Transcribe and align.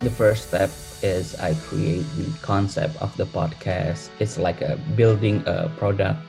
the 0.00 0.10
first 0.10 0.48
step 0.48 0.70
is 1.02 1.36
I 1.36 1.52
create 1.68 2.08
the 2.16 2.32
concept 2.40 2.96
of 3.02 3.14
the 3.18 3.26
podcast. 3.26 4.08
It's 4.18 4.38
like 4.38 4.62
a 4.62 4.80
building 4.96 5.44
a 5.46 5.68
product, 5.76 6.20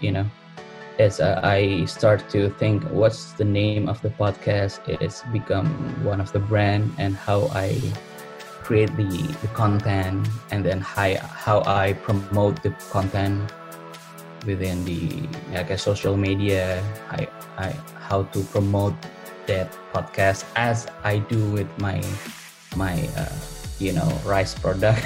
you 0.00 0.12
know. 0.12 0.26
As 0.98 1.20
uh, 1.20 1.40
I 1.42 1.84
start 1.86 2.28
to 2.30 2.50
think 2.58 2.82
what's 2.90 3.32
the 3.32 3.44
name 3.44 3.88
of 3.88 4.00
the 4.02 4.10
podcast, 4.10 4.86
it's 4.86 5.22
become 5.32 5.66
one 6.04 6.20
of 6.20 6.30
the 6.32 6.38
brand 6.38 6.94
and 6.98 7.16
how 7.16 7.50
I 7.54 7.78
create 8.62 8.94
the, 8.96 9.10
the 9.42 9.48
content 9.48 10.26
and 10.50 10.64
then 10.64 10.80
how, 10.80 11.14
how 11.18 11.62
I 11.66 11.94
promote 11.94 12.62
the 12.62 12.70
content 12.90 13.52
within 14.46 14.84
the 14.84 15.28
like 15.52 15.70
a 15.70 15.78
social 15.78 16.16
media. 16.16 16.82
I, 17.10 17.26
I 17.58 17.70
how 17.98 18.24
to 18.30 18.42
promote 18.44 18.94
that 19.46 19.72
podcast 19.92 20.44
as 20.54 20.86
I 21.02 21.18
do 21.18 21.50
with 21.50 21.68
my 21.78 22.02
my 22.76 23.08
uh, 23.16 23.32
you 23.78 23.92
know 23.92 24.08
rice 24.24 24.54
product. 24.54 25.04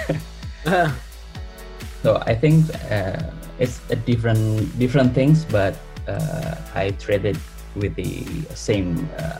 so 2.02 2.22
I 2.26 2.34
think 2.34 2.66
uh, 2.90 3.22
it's 3.58 3.80
a 3.90 3.96
different 3.96 4.66
different 4.78 5.14
things, 5.14 5.44
but 5.44 5.76
uh, 6.08 6.56
I 6.74 6.90
treat 6.98 7.24
it 7.24 7.36
with 7.76 7.94
the 7.94 8.24
same 8.54 9.08
uh, 9.18 9.38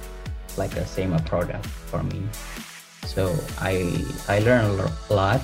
like 0.56 0.76
a 0.76 0.86
same 0.86 1.16
product 1.24 1.66
for 1.90 2.02
me. 2.02 2.22
So 3.06 3.34
I 3.58 4.04
I 4.28 4.38
learn 4.40 4.64
a 4.64 5.12
lot. 5.12 5.40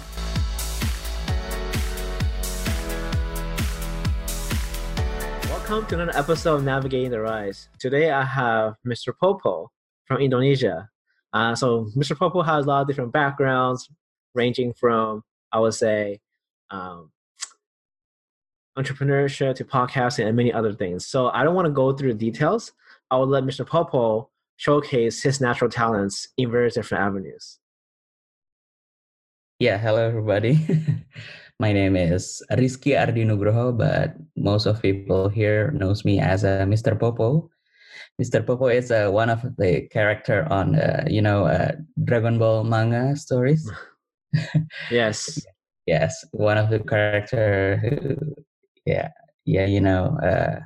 Welcome 5.68 5.84
to 5.88 5.94
another 6.00 6.16
episode 6.16 6.54
of 6.56 6.64
Navigating 6.64 7.10
the 7.10 7.20
Rise. 7.20 7.68
Today 7.78 8.10
I 8.10 8.24
have 8.24 8.76
Mr. 8.86 9.12
Popo 9.12 9.70
from 10.06 10.16
Indonesia. 10.16 10.88
Uh, 11.32 11.54
so 11.54 11.86
Mr. 11.96 12.16
Popo 12.16 12.42
has 12.42 12.64
a 12.64 12.68
lot 12.68 12.82
of 12.82 12.88
different 12.88 13.12
backgrounds, 13.12 13.90
ranging 14.34 14.72
from 14.72 15.22
I 15.52 15.60
would 15.60 15.74
say 15.74 16.20
um, 16.70 17.10
entrepreneurship 18.78 19.56
to 19.56 19.64
podcasting 19.64 20.26
and 20.26 20.36
many 20.36 20.52
other 20.52 20.72
things. 20.72 21.06
So 21.06 21.30
I 21.30 21.42
don't 21.42 21.54
want 21.54 21.66
to 21.66 21.72
go 21.72 21.92
through 21.92 22.12
the 22.14 22.30
details. 22.30 22.72
I 23.10 23.16
will 23.16 23.26
let 23.26 23.44
Mr. 23.44 23.66
Popo 23.66 24.30
showcase 24.56 25.22
his 25.22 25.40
natural 25.40 25.70
talents 25.70 26.28
in 26.36 26.50
various 26.50 26.74
different 26.74 27.02
avenues. 27.04 27.58
Yeah, 29.58 29.78
hello 29.78 30.06
everybody. 30.06 30.64
My 31.60 31.72
name 31.72 31.96
is 31.96 32.40
Rizky 32.52 32.96
Ardi 32.96 33.24
Nugroho, 33.24 33.76
but 33.76 34.14
most 34.36 34.66
of 34.66 34.80
people 34.80 35.28
here 35.28 35.72
knows 35.72 36.04
me 36.04 36.20
as 36.20 36.44
a 36.44 36.62
Mr. 36.68 36.96
Popo. 36.98 37.50
Mr. 38.20 38.44
Popo 38.44 38.66
is 38.66 38.90
uh, 38.90 39.08
one 39.10 39.30
of 39.30 39.42
the 39.58 39.88
character 39.92 40.46
on 40.50 40.74
uh, 40.74 41.04
you 41.06 41.22
know 41.22 41.46
uh, 41.46 41.72
Dragon 42.04 42.38
Ball 42.38 42.64
manga 42.64 43.16
stories. 43.16 43.70
yes. 44.90 45.40
yes, 45.86 46.24
one 46.32 46.58
of 46.58 46.68
the 46.68 46.80
character 46.80 47.78
who, 47.78 48.16
yeah, 48.84 49.08
yeah, 49.46 49.64
you 49.64 49.80
know, 49.80 50.18
uh, 50.22 50.60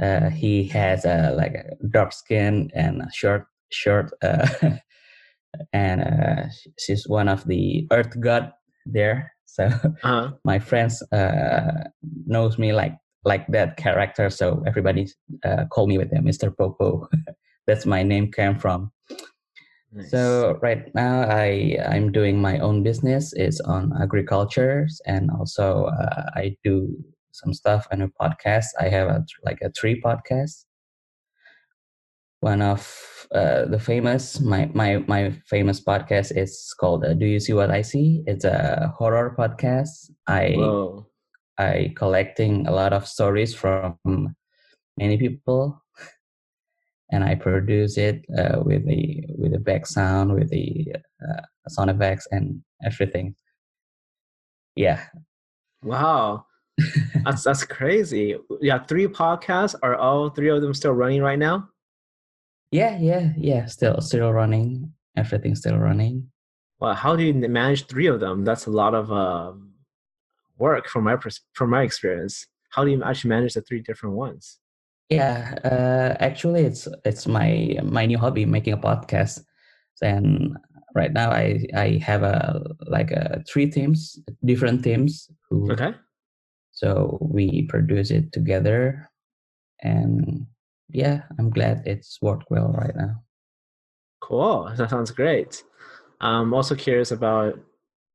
uh, 0.00 0.30
he 0.30 0.64
has 0.68 1.04
a 1.04 1.32
like 1.36 1.54
a 1.54 1.74
dark 1.90 2.12
skin 2.12 2.70
and 2.74 3.02
short, 3.12 3.46
short, 3.72 4.12
uh, 4.22 4.46
and 5.72 6.52
she's 6.78 7.08
one 7.08 7.28
of 7.28 7.44
the 7.46 7.86
Earth 7.90 8.14
God 8.20 8.52
there. 8.86 9.32
So 9.46 9.66
uh-huh. 9.66 10.32
my 10.44 10.58
friends 10.60 11.02
knows 12.26 12.58
me 12.58 12.72
like 12.72 12.96
like 13.24 13.46
that 13.48 13.76
character. 13.76 14.30
So 14.30 14.62
everybody 14.66 15.08
uh, 15.44 15.64
call 15.70 15.86
me 15.86 15.98
with 15.98 16.10
them, 16.10 16.24
Mr. 16.24 16.56
Popo. 16.56 17.08
That's 17.66 17.86
my 17.86 18.02
name 18.02 18.32
came 18.32 18.58
from. 18.58 18.90
Nice. 19.92 20.10
So 20.10 20.58
right 20.62 20.92
now 20.94 21.22
I 21.28 21.76
I'm 21.86 22.12
doing 22.12 22.40
my 22.40 22.58
own 22.58 22.82
business. 22.82 23.32
It's 23.34 23.60
on 23.60 23.92
agriculture, 24.00 24.88
and 25.06 25.30
also 25.30 25.84
uh, 25.84 26.30
I 26.34 26.56
do 26.64 26.96
some 27.32 27.52
stuff 27.52 27.86
on 27.92 28.00
a 28.00 28.08
podcast. 28.08 28.66
I 28.80 28.88
have 28.88 29.08
a, 29.08 29.24
like 29.44 29.60
a 29.60 29.70
three 29.70 30.00
podcast. 30.00 30.64
One 32.40 32.62
of 32.62 33.28
uh, 33.32 33.66
the 33.66 33.78
famous 33.78 34.40
my 34.40 34.70
my 34.72 35.04
my 35.06 35.30
famous 35.46 35.78
podcast 35.78 36.36
is 36.36 36.74
called 36.80 37.04
uh, 37.04 37.12
"Do 37.12 37.26
You 37.26 37.38
See 37.38 37.52
What 37.52 37.70
I 37.70 37.82
See?" 37.82 38.24
It's 38.26 38.44
a 38.44 38.92
horror 38.96 39.36
podcast. 39.38 40.10
I 40.26 40.54
Whoa. 40.56 41.06
I 41.58 41.92
collecting 41.96 42.66
a 42.66 42.72
lot 42.72 42.92
of 42.92 43.06
stories 43.06 43.54
from 43.54 43.96
many 44.96 45.16
people, 45.16 45.82
and 47.10 47.22
I 47.22 47.34
produce 47.34 47.98
it 47.98 48.24
uh, 48.36 48.60
with 48.62 48.86
the 48.86 49.24
with 49.36 49.52
the 49.52 49.58
back 49.58 49.86
sound, 49.86 50.32
with 50.32 50.50
the 50.50 50.94
uh, 51.22 51.42
sound 51.68 51.90
effects, 51.90 52.26
and 52.30 52.62
everything. 52.84 53.34
Yeah. 54.74 55.04
Wow, 55.82 56.46
that's 57.24 57.44
that's 57.46 57.64
crazy. 57.64 58.36
Yeah, 58.60 58.78
three 58.84 59.06
podcasts. 59.06 59.74
Are 59.82 59.96
all 59.96 60.30
three 60.30 60.48
of 60.48 60.62
them 60.62 60.74
still 60.74 60.92
running 60.92 61.22
right 61.22 61.38
now? 61.38 61.68
Yeah, 62.70 62.98
yeah, 62.98 63.32
yeah. 63.36 63.66
Still, 63.66 64.00
still 64.00 64.32
running. 64.32 64.92
Everything's 65.16 65.58
still 65.58 65.76
running. 65.76 66.28
Well, 66.80 66.94
how 66.94 67.14
do 67.14 67.22
you 67.22 67.34
manage 67.34 67.86
three 67.86 68.06
of 68.06 68.20
them? 68.20 68.44
That's 68.44 68.66
a 68.66 68.70
lot 68.70 68.94
of. 68.94 69.12
Uh 69.12 69.52
work 70.66 70.84
from 70.92 71.02
my 71.08 71.16
from 71.58 71.68
my 71.76 71.82
experience 71.88 72.34
how 72.72 72.84
do 72.84 72.90
you 72.90 73.02
actually 73.04 73.28
manage 73.28 73.54
the 73.54 73.60
three 73.60 73.82
different 73.88 74.16
ones? 74.16 74.58
Yeah 75.10 75.58
uh, 75.72 76.16
actually 76.20 76.62
it's 76.64 76.88
it's 77.04 77.26
my 77.26 77.76
my 77.84 78.06
new 78.06 78.18
hobby 78.18 78.46
making 78.46 78.72
a 78.72 78.78
podcast. 78.88 79.44
And 80.00 80.56
right 80.94 81.12
now 81.12 81.30
i 81.30 81.46
i 81.76 81.88
have 82.08 82.22
a 82.22 82.38
like 82.96 83.10
a 83.12 83.42
three 83.48 83.68
teams 83.70 84.18
different 84.44 84.82
teams 84.82 85.30
who 85.48 85.70
okay. 85.72 85.92
So 86.80 87.18
we 87.20 87.46
produce 87.72 88.10
it 88.10 88.32
together. 88.32 89.10
And 89.82 90.46
yeah 90.88 91.22
i'm 91.38 91.50
glad 91.50 91.82
it's 91.92 92.18
worked 92.22 92.48
well 92.50 92.70
right 92.82 92.96
now. 92.96 93.12
Cool. 94.20 94.72
That 94.76 94.90
sounds 94.90 95.10
great. 95.10 95.64
I'm 96.20 96.54
also 96.54 96.74
curious 96.74 97.10
about 97.10 97.58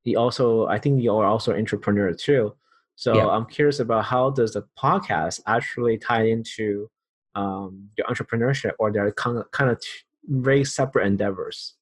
he 0.08 0.16
also 0.16 0.66
i 0.68 0.80
think 0.80 1.04
you're 1.04 1.26
also 1.26 1.52
an 1.52 1.60
entrepreneur 1.60 2.14
too 2.14 2.56
so 2.96 3.14
yeah. 3.14 3.28
i'm 3.28 3.46
curious 3.46 3.80
about 3.82 4.06
how 4.06 4.30
does 4.30 4.54
the 4.54 4.64
podcast 4.80 5.42
actually 5.48 5.98
tie 5.98 6.26
into 6.36 6.90
um, 7.36 7.90
your 7.98 8.08
entrepreneurship 8.08 8.72
or 8.80 8.92
they're 8.92 9.12
kind 9.12 9.38
of, 9.38 9.52
kind 9.52 9.70
of 9.70 9.78
very 10.24 10.64
separate 10.64 11.06
endeavors 11.06 11.76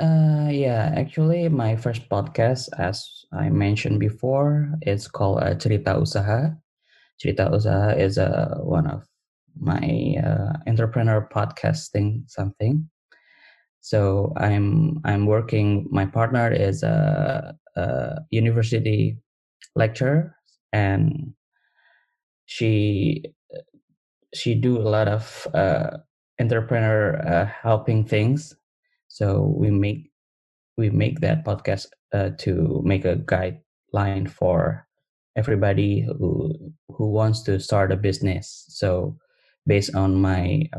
uh, 0.00 0.48
yeah, 0.50 0.92
actually, 0.96 1.48
my 1.48 1.76
first 1.76 2.08
podcast, 2.08 2.68
as 2.78 3.08
I 3.32 3.48
mentioned 3.48 4.00
before, 4.00 4.68
it's 4.82 5.06
called 5.06 5.38
uh, 5.38 5.54
Cerita 5.54 5.94
Usaha. 5.94 6.58
Cerita 7.22 7.48
Usaha 7.48 7.96
is 7.96 8.18
uh, 8.18 8.56
one 8.58 8.88
of 8.88 9.06
my 9.56 10.16
uh, 10.18 10.58
entrepreneur 10.66 11.28
podcasting 11.32 12.28
something. 12.28 12.90
So 13.84 14.32
I'm 14.38 14.96
I'm 15.04 15.26
working. 15.26 15.86
My 15.92 16.06
partner 16.06 16.50
is 16.50 16.82
a, 16.82 17.52
a 17.76 18.16
university 18.30 19.18
lecturer, 19.76 20.34
and 20.72 21.34
she 22.46 23.24
she 24.32 24.54
do 24.54 24.78
a 24.78 24.88
lot 24.88 25.06
of 25.06 25.46
uh, 25.52 25.98
entrepreneur 26.40 27.20
uh, 27.28 27.44
helping 27.44 28.06
things. 28.06 28.56
So 29.08 29.52
we 29.54 29.70
make 29.70 30.10
we 30.78 30.88
make 30.88 31.20
that 31.20 31.44
podcast 31.44 31.88
uh, 32.14 32.30
to 32.38 32.80
make 32.86 33.04
a 33.04 33.16
guideline 33.16 34.30
for 34.30 34.88
everybody 35.36 36.08
who 36.18 36.56
who 36.88 37.10
wants 37.12 37.42
to 37.42 37.60
start 37.60 37.92
a 37.92 37.96
business. 37.96 38.64
So 38.68 39.18
based 39.66 39.94
on 39.94 40.16
my 40.16 40.70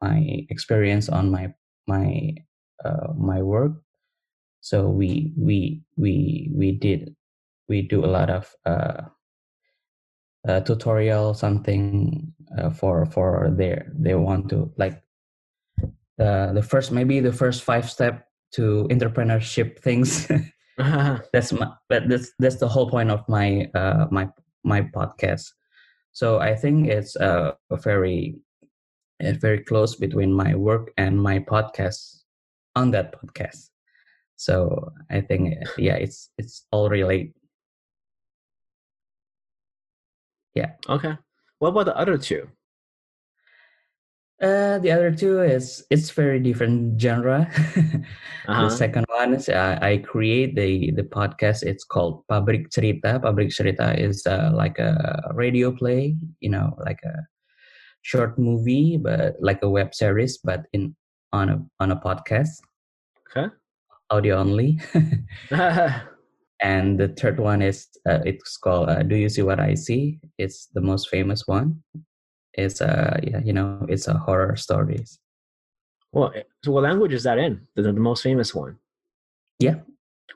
my 0.00 0.46
experience 0.48 1.08
on 1.08 1.32
my 1.32 1.54
my 1.88 2.34
my 3.16 3.42
work. 3.42 3.72
So 4.60 4.88
we 4.88 5.32
we 5.36 5.82
we 5.96 6.50
we 6.54 6.72
did 6.72 7.14
we 7.68 7.82
do 7.82 8.04
a 8.04 8.10
lot 8.10 8.30
of 8.30 8.54
uh, 8.64 9.02
uh, 10.46 10.60
tutorial 10.60 11.34
something 11.34 12.32
uh, 12.58 12.70
for 12.70 13.06
for 13.06 13.50
their 13.56 13.90
they 13.94 14.14
want 14.14 14.48
to 14.50 14.72
like 14.76 15.02
the 16.18 16.52
the 16.54 16.62
first 16.62 16.92
maybe 16.92 17.20
the 17.20 17.32
first 17.32 17.62
five 17.62 17.90
step 17.90 18.26
to 18.54 18.86
entrepreneurship 18.90 19.78
things. 19.78 20.30
That's 21.32 21.52
my 21.52 21.68
but 21.88 22.08
that's 22.08 22.32
that's 22.38 22.56
the 22.56 22.68
whole 22.68 22.88
point 22.88 23.10
of 23.10 23.28
my 23.28 23.68
uh 23.74 24.06
my 24.10 24.28
my 24.64 24.80
podcast. 24.82 25.52
So 26.12 26.40
i 26.40 26.54
think 26.54 26.88
it's 26.88 27.14
uh, 27.16 27.52
a 27.70 27.76
very 27.76 28.36
it's 29.20 29.38
very 29.38 29.62
close 29.64 29.94
between 29.96 30.32
my 30.32 30.54
work 30.54 30.92
and 30.96 31.20
my 31.20 31.38
podcast 31.38 32.21
on 32.76 32.90
that 32.92 33.14
podcast. 33.20 33.68
So 34.36 34.92
I 35.10 35.20
think 35.20 35.54
yeah, 35.78 35.94
it's 35.94 36.30
it's 36.38 36.66
all 36.72 36.88
relate. 36.88 37.34
Yeah. 40.54 40.72
Okay. 40.88 41.16
What 41.58 41.68
about 41.70 41.86
the 41.86 41.96
other 41.96 42.18
two? 42.18 42.48
Uh, 44.42 44.78
the 44.80 44.90
other 44.90 45.14
two 45.14 45.40
is 45.40 45.86
it's 45.90 46.10
very 46.10 46.40
different 46.40 47.00
genre. 47.00 47.46
uh-huh. 47.54 48.64
The 48.64 48.70
second 48.70 49.06
one 49.08 49.34
is 49.34 49.48
uh, 49.48 49.78
I 49.80 49.98
create 49.98 50.56
the 50.56 50.90
the 50.90 51.04
podcast. 51.06 51.62
It's 51.62 51.84
called 51.84 52.26
Pabrik 52.26 52.74
Cerita. 52.74 53.22
Pabrik 53.22 53.54
Cerita 53.54 53.94
is 53.96 54.26
uh, 54.26 54.50
like 54.52 54.80
a 54.80 55.30
radio 55.34 55.70
play, 55.70 56.16
you 56.40 56.50
know, 56.50 56.74
like 56.84 56.98
a 57.06 57.22
short 58.02 58.36
movie, 58.36 58.98
but 58.98 59.36
like 59.38 59.62
a 59.62 59.70
web 59.70 59.94
series, 59.94 60.38
but 60.42 60.66
in 60.72 60.96
on 61.32 61.48
a 61.48 61.64
on 61.80 61.90
a 61.92 61.96
podcast. 61.96 62.60
Okay. 63.30 63.52
Audio 64.10 64.36
only. 64.36 64.80
and 66.60 67.00
the 67.00 67.08
third 67.08 67.40
one 67.40 67.62
is 67.62 67.88
uh, 68.08 68.20
it's 68.24 68.56
called 68.56 68.88
uh, 68.88 69.02
Do 69.02 69.16
You 69.16 69.28
See 69.28 69.42
What 69.42 69.60
I 69.60 69.74
See? 69.74 70.20
It's 70.38 70.68
the 70.74 70.80
most 70.80 71.08
famous 71.08 71.46
one. 71.46 71.82
It's 72.54 72.80
a 72.80 73.18
yeah, 73.22 73.40
you 73.44 73.52
know 73.52 73.86
it's 73.88 74.08
a 74.08 74.14
horror 74.14 74.56
stories. 74.56 75.18
Well 76.12 76.32
eh, 76.34 76.42
so 76.64 76.72
what 76.72 76.84
language 76.84 77.14
is 77.14 77.24
that 77.24 77.38
in? 77.38 77.66
The, 77.74 77.82
the 77.82 77.92
most 77.92 78.22
famous 78.22 78.54
one. 78.54 78.76
Yeah. 79.58 79.76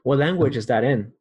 What 0.03 0.19
language 0.19 0.57
is 0.57 0.67
that 0.67 0.85
in? 0.85 1.13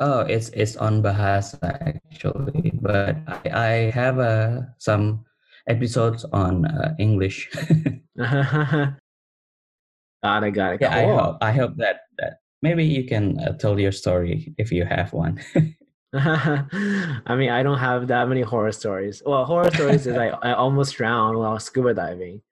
oh 0.00 0.20
it's 0.20 0.48
it's 0.50 0.76
on 0.76 1.02
bahasa 1.02 1.60
actually. 1.62 2.72
But 2.80 3.16
i, 3.28 3.38
I 3.52 3.90
have 3.92 4.18
uh, 4.18 4.62
some 4.78 5.24
episodes 5.68 6.24
on 6.32 6.64
uh, 6.64 6.96
english 6.98 7.46
got 10.22 10.44
it 10.44 10.50
got 10.52 10.74
it 10.74 10.80
yeah 10.80 11.02
cool. 11.02 11.10
i 11.10 11.22
hope 11.22 11.36
i 11.40 11.52
hope 11.52 11.76
that 11.76 12.00
that 12.18 12.40
maybe 12.62 12.84
you 12.84 13.04
can 13.04 13.38
uh, 13.40 13.52
tell 13.54 13.78
your 13.78 13.92
story 13.92 14.54
if 14.58 14.70
you 14.70 14.84
have 14.84 15.12
one 15.12 15.40
I 16.14 17.36
mean, 17.36 17.50
I 17.50 17.62
don't 17.62 17.78
have 17.78 18.08
that 18.08 18.28
many 18.28 18.40
horror 18.40 18.72
stories. 18.72 19.22
Well, 19.24 19.44
horror 19.44 19.70
stories 19.70 20.08
is 20.08 20.16
I, 20.16 20.28
I 20.42 20.54
almost 20.54 20.96
drowned 20.96 21.38
while 21.38 21.58
scuba 21.60 21.94
diving. 21.94 22.42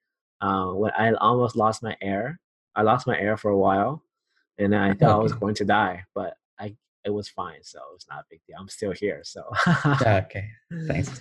Uh, 0.41 0.69
when 0.69 0.93
I 0.97 1.13
almost 1.15 1.57
lost 1.57 1.83
my 1.83 1.97
air. 2.01 2.39
I 2.77 2.83
lost 2.83 3.09
my 3.09 3.19
air 3.19 3.37
for 3.37 3.51
a 3.51 3.59
while, 3.59 4.05
and 4.57 4.73
I 4.77 4.95
thought 4.95 5.11
okay. 5.11 5.13
I 5.13 5.17
was 5.17 5.33
going 5.33 5.57
to 5.57 5.65
die, 5.65 6.05
but 6.15 6.35
I 6.61 6.77
it 7.05 7.11
was 7.11 7.29
fine, 7.29 7.65
so 7.65 7.81
it's 7.97 8.07
not 8.09 8.21
a 8.21 8.25
big 8.31 8.41
deal. 8.47 8.57
I'm 8.61 8.69
still 8.69 8.93
here, 8.93 9.23
so. 9.25 9.43
okay, 10.03 10.49
thanks. 10.87 11.21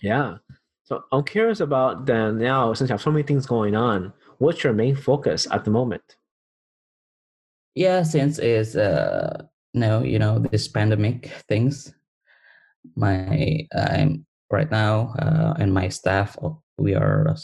yeah. 0.00 0.36
So 0.84 1.04
I'm 1.12 1.24
curious 1.24 1.60
about 1.60 2.06
then 2.06 2.38
now 2.38 2.72
since 2.74 2.88
you 2.88 2.94
have 2.94 3.02
so 3.02 3.10
many 3.10 3.22
things 3.22 3.46
going 3.46 3.74
on, 3.74 4.12
what's 4.38 4.62
your 4.62 4.72
main 4.72 4.96
focus 4.96 5.46
at 5.50 5.64
the 5.64 5.70
moment? 5.70 6.16
yeah 7.74 8.02
since 8.02 8.38
it's 8.38 8.76
uh 8.76 9.42
no 9.74 10.02
you 10.02 10.18
know 10.18 10.38
this 10.38 10.68
pandemic 10.68 11.30
things 11.48 11.92
my 12.96 13.66
i'm 13.74 14.24
right 14.50 14.70
now 14.70 15.14
uh, 15.18 15.54
and 15.58 15.74
my 15.74 15.88
staff 15.88 16.38
uh, 16.42 16.50
we 16.78 16.94
are 16.94 17.34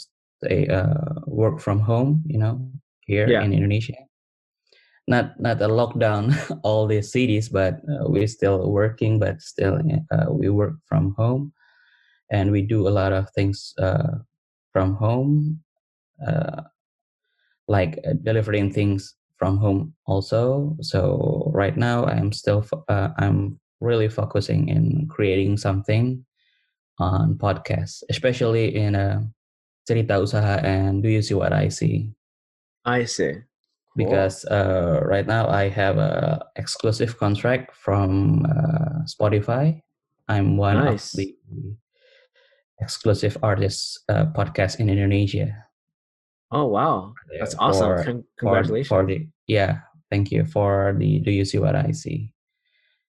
a 0.49 0.67
uh, 0.73 1.13
work 1.27 1.59
from 1.59 1.79
home 1.79 2.23
you 2.25 2.37
know 2.37 2.59
here 3.01 3.27
yeah. 3.27 3.43
in 3.43 3.53
indonesia 3.53 3.97
not 5.07 5.37
not 5.39 5.61
a 5.61 5.67
lockdown 5.67 6.31
all 6.63 6.87
the 6.87 7.01
cities 7.01 7.49
but 7.49 7.75
uh, 7.91 8.07
we're 8.07 8.27
still 8.27 8.71
working 8.71 9.19
but 9.19 9.41
still 9.41 9.81
uh, 10.11 10.31
we 10.31 10.49
work 10.49 10.75
from 10.85 11.13
home 11.17 11.51
and 12.31 12.51
we 12.51 12.61
do 12.61 12.87
a 12.87 12.89
lot 12.89 13.13
of 13.13 13.29
things 13.31 13.73
uh, 13.77 14.17
from 14.71 14.95
home 14.95 15.61
uh, 16.25 16.61
like 17.67 17.99
uh, 18.07 18.13
delivering 18.23 18.71
things 18.71 19.15
from 19.37 19.57
home 19.57 19.93
also. 20.05 20.75
So 20.81 21.51
right 21.53 21.75
now 21.75 22.05
I'm 22.05 22.31
still 22.31 22.65
uh, 22.87 23.09
I'm 23.17 23.59
really 23.79 24.09
focusing 24.09 24.69
in 24.69 25.07
creating 25.09 25.57
something 25.57 26.25
on 26.99 27.35
podcasts, 27.35 28.03
especially 28.09 28.75
in 28.75 28.95
a 28.95 28.99
uh, 28.99 29.19
cerita 29.89 30.21
usaha 30.21 30.61
and 30.63 31.01
do 31.01 31.09
you 31.09 31.21
see 31.21 31.33
what 31.33 31.53
I 31.53 31.69
see? 31.69 32.13
I 32.85 33.05
see. 33.05 33.41
Because 33.97 34.45
uh, 34.45 35.01
right 35.03 35.27
now 35.27 35.49
I 35.49 35.67
have 35.67 35.97
a 35.97 36.45
exclusive 36.55 37.17
contract 37.17 37.75
from 37.75 38.45
uh, 38.45 39.03
Spotify. 39.03 39.81
I'm 40.29 40.55
one 40.55 40.79
nice. 40.79 41.11
of 41.11 41.17
the 41.17 41.35
exclusive 42.81 43.37
artists 43.41 43.99
uh, 44.09 44.25
podcast 44.33 44.79
in 44.79 44.89
Indonesia. 44.89 45.53
Oh 46.51 46.65
wow, 46.65 47.13
that's 47.39 47.55
awesome! 47.59 48.03
Con- 48.03 48.23
congratulations. 48.37 48.89
For, 48.89 49.03
for, 49.03 49.07
the 49.07 49.27
yeah, 49.47 49.87
thank 50.09 50.31
you 50.31 50.43
for 50.43 50.93
the. 50.97 51.19
Do 51.19 51.31
you 51.31 51.45
see 51.45 51.59
what 51.59 51.75
I 51.75 51.91
see? 51.91 52.33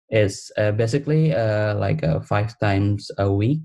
It's 0.09 0.51
uh, 0.57 0.71
basically 0.71 1.33
uh, 1.33 1.75
like 1.75 2.03
uh, 2.03 2.21
five 2.21 2.57
times 2.59 3.11
a 3.17 3.29
week, 3.31 3.59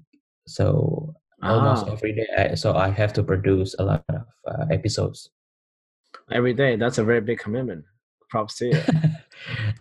so 0.48 1.14
almost 1.42 1.86
ah. 1.86 1.92
every 1.92 2.14
day. 2.14 2.26
I, 2.36 2.54
so 2.54 2.74
I 2.74 2.90
have 2.90 3.12
to 3.14 3.22
produce 3.22 3.74
a 3.78 3.84
lot 3.84 4.04
of 4.08 4.22
uh, 4.48 4.66
episodes. 4.70 5.30
Every 6.32 6.54
day, 6.54 6.76
that's 6.76 6.98
a 6.98 7.04
very 7.04 7.20
big 7.20 7.38
commitment. 7.38 7.84
Props 8.28 8.56
to 8.58 8.66
you. 8.66 8.80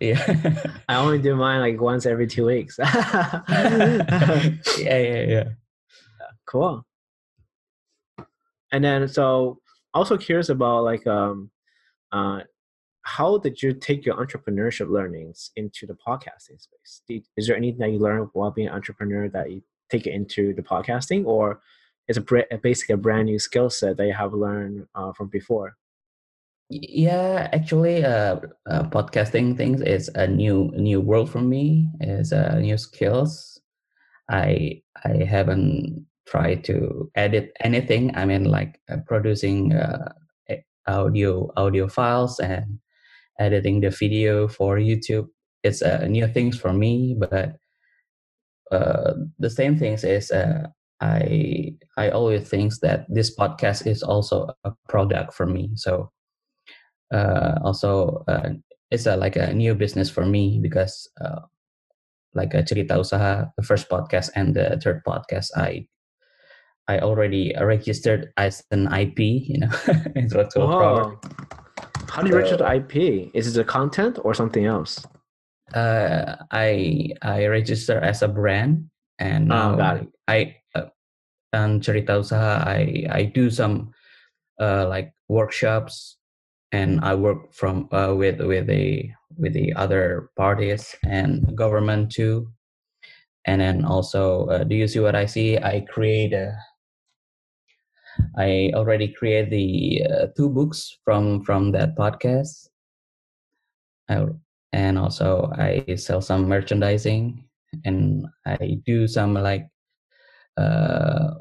yeah, 0.00 0.62
I 0.88 0.96
only 0.96 1.18
do 1.18 1.34
mine 1.36 1.60
like 1.60 1.80
once 1.80 2.06
every 2.06 2.26
two 2.26 2.46
weeks. 2.46 2.78
yeah, 2.78 4.52
yeah, 4.78 5.24
yeah. 5.26 5.44
Cool. 6.50 6.84
And 8.72 8.84
then 8.84 9.06
so 9.06 9.60
also 9.94 10.16
curious 10.16 10.48
about 10.48 10.82
like 10.82 11.06
um, 11.06 11.50
uh, 12.10 12.40
how 13.02 13.38
did 13.38 13.62
you 13.62 13.72
take 13.72 14.04
your 14.04 14.16
entrepreneurship 14.16 14.90
learnings 14.90 15.52
into 15.56 15.86
the 15.86 15.94
podcasting 15.94 16.60
space? 16.60 17.02
Did, 17.08 17.26
is 17.36 17.46
there 17.46 17.56
anything 17.56 17.78
that 17.78 17.90
you 17.90 17.98
learned 17.98 18.28
while 18.32 18.50
being 18.50 18.68
an 18.68 18.74
entrepreneur 18.74 19.28
that 19.28 19.50
you 19.52 19.62
take 19.90 20.06
it 20.06 20.12
into 20.12 20.52
the 20.54 20.62
podcasting, 20.62 21.24
or 21.24 21.60
is 22.08 22.16
it 22.16 22.62
basically 22.62 22.94
a 22.94 22.98
brand 22.98 23.26
new 23.26 23.38
skill 23.38 23.70
set 23.70 23.96
that 23.96 24.06
you 24.06 24.12
have 24.12 24.32
learned 24.32 24.86
uh, 24.94 25.12
from 25.12 25.28
before? 25.28 25.76
Yeah, 26.68 27.48
actually, 27.52 28.04
uh, 28.04 28.40
uh, 28.68 28.84
podcasting 28.90 29.56
things 29.56 29.82
is 29.82 30.08
a 30.14 30.26
new 30.26 30.72
new 30.76 31.00
world 31.00 31.30
for 31.30 31.40
me. 31.40 31.88
It's 32.00 32.32
a 32.32 32.54
uh, 32.54 32.58
new 32.58 32.78
skills. 32.78 33.60
I 34.30 34.82
I 35.04 35.24
haven't 35.24 36.06
try 36.30 36.54
to 36.54 37.10
edit 37.14 37.52
anything. 37.60 38.14
I 38.16 38.24
mean, 38.24 38.44
like 38.44 38.80
uh, 38.90 38.98
producing 39.06 39.74
uh, 39.74 40.12
audio 40.86 41.50
audio 41.56 41.88
files 41.88 42.38
and 42.40 42.78
editing 43.38 43.80
the 43.80 43.90
video 43.90 44.48
for 44.48 44.78
YouTube. 44.78 45.28
It's 45.62 45.82
uh, 45.82 46.06
new 46.06 46.26
things 46.26 46.58
for 46.58 46.72
me, 46.72 47.16
but 47.18 47.56
uh, 48.70 49.12
the 49.38 49.50
same 49.50 49.76
things 49.76 50.04
is 50.04 50.30
uh, 50.30 50.68
I 51.00 51.74
I 51.96 52.10
always 52.10 52.48
think 52.48 52.72
that 52.82 53.06
this 53.08 53.34
podcast 53.36 53.86
is 53.86 54.02
also 54.02 54.48
a 54.64 54.72
product 54.88 55.34
for 55.34 55.46
me. 55.46 55.70
So 55.74 56.10
also 57.12 58.24
it's 58.90 59.06
a, 59.06 59.16
like 59.16 59.36
a 59.36 59.54
new 59.54 59.74
business 59.74 60.10
for 60.10 60.26
me 60.26 60.58
because 60.62 61.08
uh, 61.20 61.40
like 62.34 62.54
a 62.54 62.62
cerita 62.62 62.98
usaha, 62.98 63.50
the 63.56 63.62
first 63.62 63.88
podcast 63.88 64.30
and 64.34 64.54
the 64.54 64.78
third 64.82 65.02
podcast, 65.06 65.50
I 65.56 65.86
I 66.90 66.98
already 66.98 67.54
registered 67.60 68.32
as 68.36 68.64
an 68.72 68.92
IP, 68.92 69.20
you 69.46 69.58
know, 69.62 69.70
property. 70.52 71.16
How 72.10 72.22
do 72.22 72.26
you 72.26 72.32
so, 72.32 72.38
register 72.38 72.74
IP? 72.74 73.30
Is 73.32 73.56
it 73.56 73.60
a 73.60 73.64
content 73.64 74.18
or 74.24 74.34
something 74.34 74.66
else? 74.66 75.06
Uh, 75.72 76.34
I 76.50 77.14
I 77.22 77.46
register 77.46 78.00
as 78.00 78.22
a 78.22 78.28
brand, 78.28 78.90
and 79.20 79.52
oh, 79.52 79.78
it. 79.78 80.08
I 80.26 80.56
uh, 80.74 80.90
on 81.54 81.78
Cerita 81.78 82.18
Usaha, 82.18 82.66
I 82.66 83.06
I 83.06 83.22
do 83.30 83.50
some 83.50 83.94
uh, 84.58 84.88
like 84.88 85.14
workshops, 85.28 86.18
and 86.72 86.98
I 87.06 87.14
work 87.14 87.54
from 87.54 87.86
uh, 87.94 88.18
with 88.18 88.42
with 88.42 88.66
the 88.66 89.14
with 89.38 89.54
the 89.54 89.72
other 89.74 90.30
parties 90.34 90.96
and 91.06 91.54
government 91.54 92.10
too. 92.10 92.50
And 93.46 93.60
then 93.60 93.84
also, 93.86 94.50
uh, 94.50 94.64
do 94.64 94.74
you 94.74 94.88
see 94.88 94.98
what 94.98 95.14
I 95.14 95.24
see? 95.24 95.56
I 95.56 95.86
create 95.88 96.34
a 96.34 96.58
I 98.36 98.72
already 98.74 99.08
created 99.08 99.50
the 99.50 100.06
uh, 100.10 100.26
two 100.36 100.48
books 100.48 100.98
from 101.04 101.42
from 101.44 101.72
that 101.72 101.96
podcast. 101.96 102.68
I, 104.08 104.26
and 104.72 104.98
also 104.98 105.50
I 105.56 105.94
sell 105.96 106.20
some 106.20 106.48
merchandising 106.48 107.44
and 107.84 108.26
I 108.46 108.80
do 108.84 109.06
some 109.06 109.34
like 109.34 109.68
uh, 110.56 111.34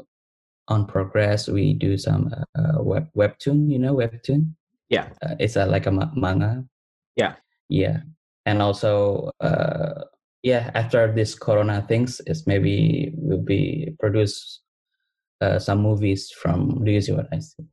on 0.67 0.85
progress. 0.85 1.47
We 1.47 1.73
do 1.73 1.97
some 1.97 2.33
uh, 2.55 2.81
web 2.83 3.07
webtoon. 3.15 3.69
You 3.69 3.79
know 3.79 3.95
webtoon. 3.95 4.53
Yeah, 4.89 5.09
uh, 5.21 5.35
it's 5.39 5.55
a, 5.55 5.65
like 5.65 5.85
a 5.85 5.91
ma- 5.91 6.11
manga. 6.15 6.63
Yeah, 7.15 7.35
yeah, 7.69 8.01
and 8.45 8.61
also 8.61 9.31
uh, 9.41 10.05
yeah. 10.43 10.71
After 10.73 11.11
this 11.11 11.35
Corona 11.35 11.85
things, 11.87 12.21
is 12.27 12.47
maybe 12.47 13.11
will 13.15 13.41
be 13.41 13.95
produce 13.99 14.61
uh, 15.41 15.59
some 15.59 15.81
movies 15.81 16.31
from 16.31 16.83
Do 16.83 16.91
You 16.91 17.01
See 17.01 17.11
What 17.11 17.27
I 17.31 17.39
See? 17.39 17.65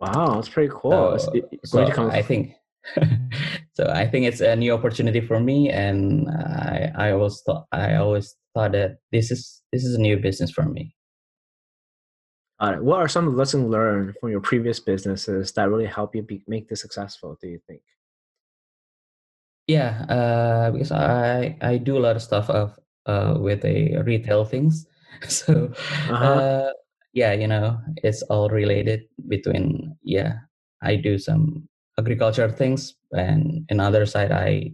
Wow, 0.00 0.34
that's 0.34 0.48
pretty 0.48 0.72
cool. 0.74 1.18
So, 1.18 1.32
so 1.64 1.84
I 2.10 2.22
think 2.22 2.54
so. 3.74 3.86
I 3.86 4.06
think 4.08 4.26
it's 4.26 4.40
a 4.40 4.56
new 4.56 4.72
opportunity 4.74 5.20
for 5.20 5.38
me, 5.38 5.70
and 5.70 6.28
I 6.28 6.90
I 6.96 7.10
always 7.12 7.40
thought 7.46 7.66
I 7.70 7.94
always 7.94 8.34
thought 8.54 8.72
that 8.72 8.98
this 9.12 9.30
is 9.30 9.62
this 9.72 9.84
is 9.84 9.94
a 9.94 10.00
new 10.00 10.16
business 10.16 10.50
for 10.50 10.64
me. 10.64 10.94
Uh, 12.58 12.76
what 12.76 12.98
are 12.98 13.08
some 13.08 13.36
lessons 13.36 13.70
learned 13.70 14.14
from 14.20 14.30
your 14.30 14.40
previous 14.40 14.80
businesses 14.80 15.52
that 15.52 15.68
really 15.68 15.86
help 15.86 16.14
you 16.14 16.22
be, 16.22 16.42
make 16.46 16.68
this 16.68 16.80
successful? 16.80 17.36
Do 17.40 17.48
you 17.48 17.60
think? 17.66 17.82
Yeah, 19.68 20.04
uh, 20.08 20.70
because 20.72 20.90
I 20.90 21.56
I 21.60 21.78
do 21.78 21.96
a 21.96 22.02
lot 22.02 22.16
of 22.16 22.22
stuff 22.22 22.50
of 22.50 22.78
uh, 23.06 23.36
with 23.38 23.64
a 23.64 24.02
retail 24.02 24.44
things, 24.44 24.86
so 25.28 25.72
uh-huh. 26.10 26.14
uh, 26.14 26.72
yeah, 27.12 27.32
you 27.32 27.46
know, 27.46 27.78
it's 27.96 28.22
all 28.22 28.48
related 28.48 29.02
between 29.28 29.96
yeah. 30.02 30.34
I 30.82 30.96
do 30.96 31.18
some 31.18 31.68
agriculture 31.98 32.50
things, 32.50 32.94
and 33.12 33.64
another 33.70 34.06
side 34.06 34.32
I 34.32 34.72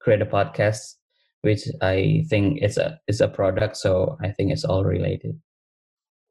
create 0.00 0.22
a 0.22 0.26
podcast, 0.26 0.96
which 1.42 1.68
I 1.82 2.24
think 2.30 2.62
is 2.62 2.78
a 2.78 2.98
is 3.08 3.20
a 3.20 3.28
product. 3.28 3.76
So 3.76 4.16
I 4.22 4.30
think 4.30 4.52
it's 4.52 4.64
all 4.64 4.84
related. 4.84 5.38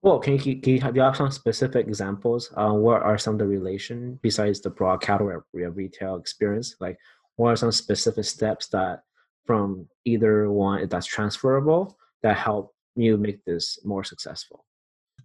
Well, 0.02 0.20
can 0.20 0.40
you, 0.40 0.62
can 0.62 0.74
you 0.74 0.80
have, 0.80 0.96
you 0.96 1.02
have 1.02 1.18
some 1.18 1.30
specific 1.30 1.86
examples? 1.86 2.50
Uh, 2.56 2.72
what 2.72 3.02
are 3.02 3.18
some 3.18 3.34
of 3.34 3.40
the 3.40 3.48
relation 3.48 4.18
besides 4.24 4.62
the 4.62 4.70
broad 4.70 5.02
cattle 5.02 5.44
retail 5.52 6.16
experience? 6.16 6.76
Like, 6.80 6.98
what 7.36 7.50
are 7.50 7.56
some 7.58 7.74
specific 7.74 8.24
steps 8.24 8.70
that 8.70 9.04
from 9.46 9.88
either 10.06 10.50
one 10.50 10.88
that's 10.88 11.06
transferable 11.06 11.98
that 12.24 12.38
help 12.38 12.74
you 13.02 13.18
make 13.18 13.44
this 13.46 13.80
more 13.84 14.04
successful? 14.04 14.66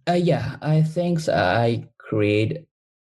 Uh, 0.07 0.13
yeah, 0.13 0.57
I 0.61 0.83
think 0.83 1.27
I 1.29 1.87
create 1.97 2.65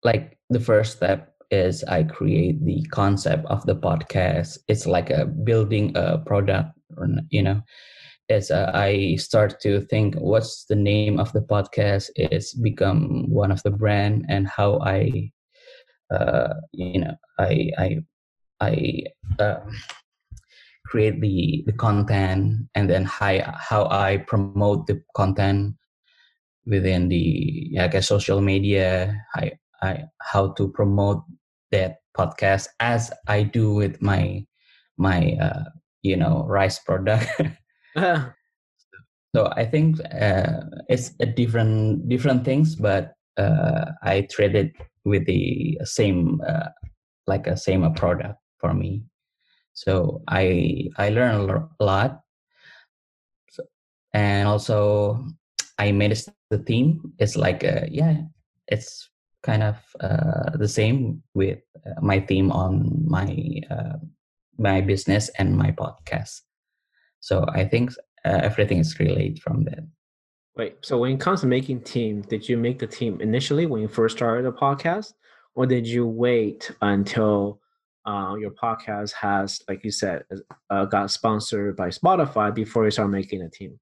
like 0.03 0.39
the 0.49 0.61
first 0.61 0.97
step 0.97 1.35
is 1.51 1.85
I 1.85 2.05
create 2.05 2.65
the 2.65 2.83
concept 2.91 3.47
of 3.47 3.65
the 3.67 3.77
podcast. 3.77 4.59
It's 4.69 4.87
like 4.87 5.11
a 5.11 5.27
building 5.27 5.93
a 5.97 6.19
product, 6.19 6.71
you 7.31 7.43
know, 7.43 7.63
as 8.31 8.51
uh, 8.51 8.71
I 8.73 9.17
start 9.17 9.61
to 9.61 9.81
think 9.81 10.15
what's 10.15 10.65
the 10.65 10.77
name 10.77 11.19
of 11.19 11.33
the 11.33 11.41
podcast 11.41 12.11
is 12.17 12.55
become 12.55 13.29
one 13.29 13.51
of 13.51 13.63
the 13.65 13.71
brand 13.71 14.27
and 14.29 14.47
how 14.47 14.79
I 14.81 15.33
uh, 16.11 16.55
you 16.73 17.01
know 17.01 17.15
I 17.39 17.71
I 17.79 17.99
I 18.61 19.03
uh, 19.39 19.61
create 20.91 21.21
the 21.21 21.63
the 21.67 21.73
content 21.73 22.67
and 22.75 22.91
then 22.91 23.05
how 23.05 23.39
how 23.55 23.87
I 23.91 24.19
promote 24.27 24.87
the 24.87 25.03
content 25.15 25.77
within 26.67 27.09
the 27.09 27.79
I 27.79 27.89
guess 27.89 28.09
social 28.09 28.41
media 28.41 29.15
I 29.35 29.53
I 29.83 30.05
how 30.21 30.53
to 30.59 30.69
promote 30.69 31.23
that 31.71 32.03
podcast 32.19 32.69
as 32.81 33.11
I 33.29 33.45
do 33.45 33.73
with 33.73 34.03
my 34.03 34.45
my 34.99 35.39
uh, 35.41 35.71
you 36.03 36.17
know 36.17 36.45
rice 36.49 36.79
product 36.79 37.31
Uh-huh. 37.97 38.31
So 39.35 39.53
I 39.57 39.65
think 39.65 39.99
uh, 40.11 40.61
it's 40.89 41.13
a 41.21 41.27
different 41.27 42.09
different 42.09 42.45
things, 42.45 42.75
but 42.75 43.15
uh, 43.37 43.93
I 44.03 44.27
trade 44.31 44.55
it 44.55 44.73
with 45.05 45.27
the 45.27 45.79
same 45.85 46.41
uh, 46.47 46.71
like 47.27 47.47
a 47.47 47.57
same 47.57 47.87
product 47.95 48.39
for 48.59 48.75
me. 48.75 49.05
So 49.73 50.23
I 50.29 50.89
I 50.99 51.11
learn 51.11 51.35
a 51.81 51.85
lot, 51.85 52.21
so, 53.51 53.65
and 54.13 54.49
also 54.49 55.25
I 55.79 55.93
manage 55.93 56.25
the 56.51 56.59
team. 56.59 57.15
It's 57.19 57.37
like 57.37 57.65
uh, 57.65 57.87
yeah, 57.91 58.23
it's 58.69 59.09
kind 59.43 59.63
of 59.63 59.77
uh, 60.01 60.57
the 60.57 60.69
same 60.69 61.23
with 61.35 61.61
uh, 61.87 62.01
my 62.03 62.21
theme 62.21 62.53
on 62.53 63.05
my 63.07 63.63
my 64.59 64.81
business 64.81 65.31
and 65.39 65.57
my 65.57 65.73
podcast. 65.73 66.43
So 67.21 67.47
I 67.49 67.65
think 67.65 67.93
uh, 68.25 68.41
everything 68.43 68.79
is 68.79 68.99
related 69.01 69.41
from 69.43 69.65
that. 69.65 69.87
Wait, 70.57 70.77
so 70.83 70.99
when 70.99 71.13
it 71.13 71.21
comes 71.21 71.41
to 71.41 71.47
making 71.47 71.81
team, 71.81 72.23
did 72.23 72.49
you 72.49 72.57
make 72.57 72.79
the 72.79 72.87
team 72.87 73.21
initially 73.21 73.67
when 73.67 73.81
you 73.81 73.89
first 73.89 74.17
started 74.17 74.45
the 74.45 74.53
podcast, 74.53 75.15
or 75.55 75.65
did 75.65 75.87
you 75.87 76.07
wait 76.07 76.71
until 76.83 77.61
uh, 78.07 78.35
your 78.39 78.51
podcast 78.51 79.13
has, 79.13 79.61
like 79.69 79.85
you 79.85 79.91
said, 79.91 80.25
uh, 80.71 80.85
got 80.87 81.11
sponsored 81.11 81.77
by 81.77 81.89
Spotify 81.89 82.55
before 82.55 82.85
you 82.85 82.91
start 82.91 83.11
making 83.11 83.43
a 83.43 83.51
team? 83.51 83.79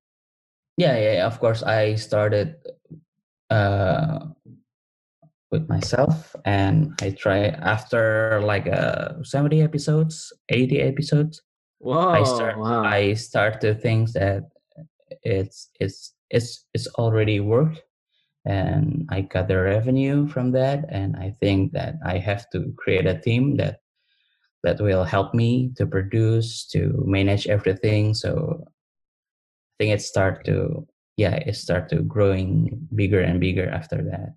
Yeah, 0.76 0.96
yeah, 0.98 1.26
of 1.26 1.40
course. 1.40 1.62
I 1.62 1.96
started 1.96 2.56
uh, 3.50 4.20
with 5.50 5.68
myself, 5.68 6.36
and 6.44 6.92
I 7.00 7.10
try 7.10 7.46
after 7.48 8.40
like 8.44 8.68
uh, 8.68 9.22
seventy 9.22 9.60
episodes, 9.62 10.32
eighty 10.48 10.80
episodes. 10.80 11.42
Whoa, 11.78 12.10
I 12.10 12.22
start 12.24 12.58
wow. 12.58 12.84
I 12.84 13.14
start 13.14 13.60
to 13.62 13.74
think 13.74 14.12
that 14.12 14.44
it's 15.22 15.70
it's 15.80 16.14
it's 16.30 16.66
it's 16.74 16.86
already 16.98 17.40
worked 17.40 17.82
and 18.44 19.06
I 19.10 19.22
got 19.22 19.48
the 19.48 19.58
revenue 19.58 20.26
from 20.28 20.52
that 20.52 20.84
and 20.88 21.16
I 21.16 21.30
think 21.40 21.72
that 21.72 21.96
I 22.04 22.18
have 22.18 22.48
to 22.50 22.72
create 22.76 23.06
a 23.06 23.18
team 23.18 23.56
that 23.56 23.80
that 24.64 24.80
will 24.80 25.04
help 25.04 25.34
me 25.34 25.70
to 25.76 25.86
produce 25.86 26.66
to 26.66 27.02
manage 27.06 27.46
everything 27.46 28.14
so 28.14 28.64
I 29.78 29.84
think 29.84 29.94
it 29.94 30.02
start 30.02 30.44
to 30.46 30.86
yeah 31.16 31.34
it 31.34 31.54
start 31.54 31.88
to 31.90 32.02
growing 32.02 32.88
bigger 32.94 33.20
and 33.20 33.40
bigger 33.40 33.68
after 33.68 34.02
that. 34.04 34.34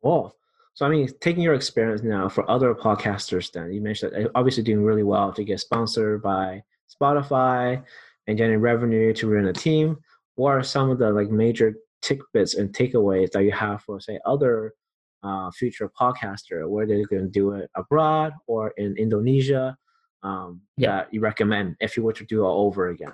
Whoa. 0.00 0.32
So 0.74 0.86
I 0.86 0.88
mean, 0.88 1.08
taking 1.20 1.42
your 1.42 1.54
experience 1.54 2.02
now 2.02 2.28
for 2.28 2.50
other 2.50 2.74
podcasters, 2.74 3.52
then 3.52 3.72
you 3.72 3.80
mentioned 3.80 4.12
that 4.14 4.30
obviously 4.34 4.62
doing 4.62 4.82
really 4.82 5.02
well 5.02 5.32
to 5.32 5.44
get 5.44 5.60
sponsored 5.60 6.22
by 6.22 6.62
Spotify 6.90 7.82
and 8.26 8.38
getting 8.38 8.58
revenue 8.58 9.12
to 9.14 9.28
run 9.28 9.46
a 9.46 9.52
team. 9.52 9.98
What 10.36 10.52
are 10.52 10.62
some 10.62 10.90
of 10.90 10.98
the 10.98 11.12
like 11.12 11.30
major 11.30 11.74
tidbits 12.00 12.54
and 12.54 12.72
takeaways 12.74 13.30
that 13.32 13.44
you 13.44 13.52
have 13.52 13.82
for 13.82 14.00
say 14.00 14.18
other 14.26 14.74
uh, 15.22 15.50
future 15.50 15.90
podcaster, 15.98 16.68
where 16.68 16.86
they're 16.86 17.06
going 17.06 17.22
to 17.22 17.28
do 17.28 17.52
it 17.52 17.70
abroad 17.76 18.32
or 18.46 18.72
in 18.76 18.96
Indonesia, 18.96 19.76
um, 20.22 20.60
yeah. 20.76 20.96
that 20.96 21.14
you 21.14 21.20
recommend 21.20 21.76
if 21.80 21.96
you 21.96 22.02
were 22.02 22.12
to 22.12 22.24
do 22.24 22.44
it 22.44 22.48
over 22.48 22.88
again? 22.88 23.12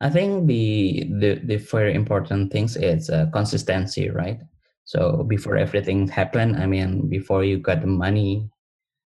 I 0.00 0.08
think 0.08 0.46
the 0.46 1.04
the, 1.18 1.40
the 1.44 1.56
very 1.56 1.94
important 1.94 2.50
things 2.52 2.76
is 2.76 3.10
uh, 3.10 3.26
consistency, 3.32 4.08
right? 4.08 4.40
So 4.84 5.24
before 5.24 5.56
everything 5.56 6.08
happened, 6.08 6.56
I 6.56 6.66
mean, 6.66 7.08
before 7.08 7.44
you 7.44 7.58
got 7.58 7.80
the 7.80 7.86
money, 7.86 8.50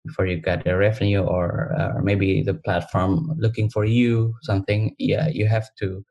before 0.06 0.28
you 0.28 0.40
got 0.40 0.64
the 0.64 0.78
revenue, 0.78 1.22
or, 1.22 1.76
or 1.96 2.02
maybe 2.02 2.44
the 2.44 2.54
platform 2.54 3.34
looking 3.38 3.70
for 3.70 3.84
you, 3.84 4.36
something, 4.44 4.96
yeah, 5.00 5.28
you 5.28 5.48
have 5.48 5.68
to 5.80 6.06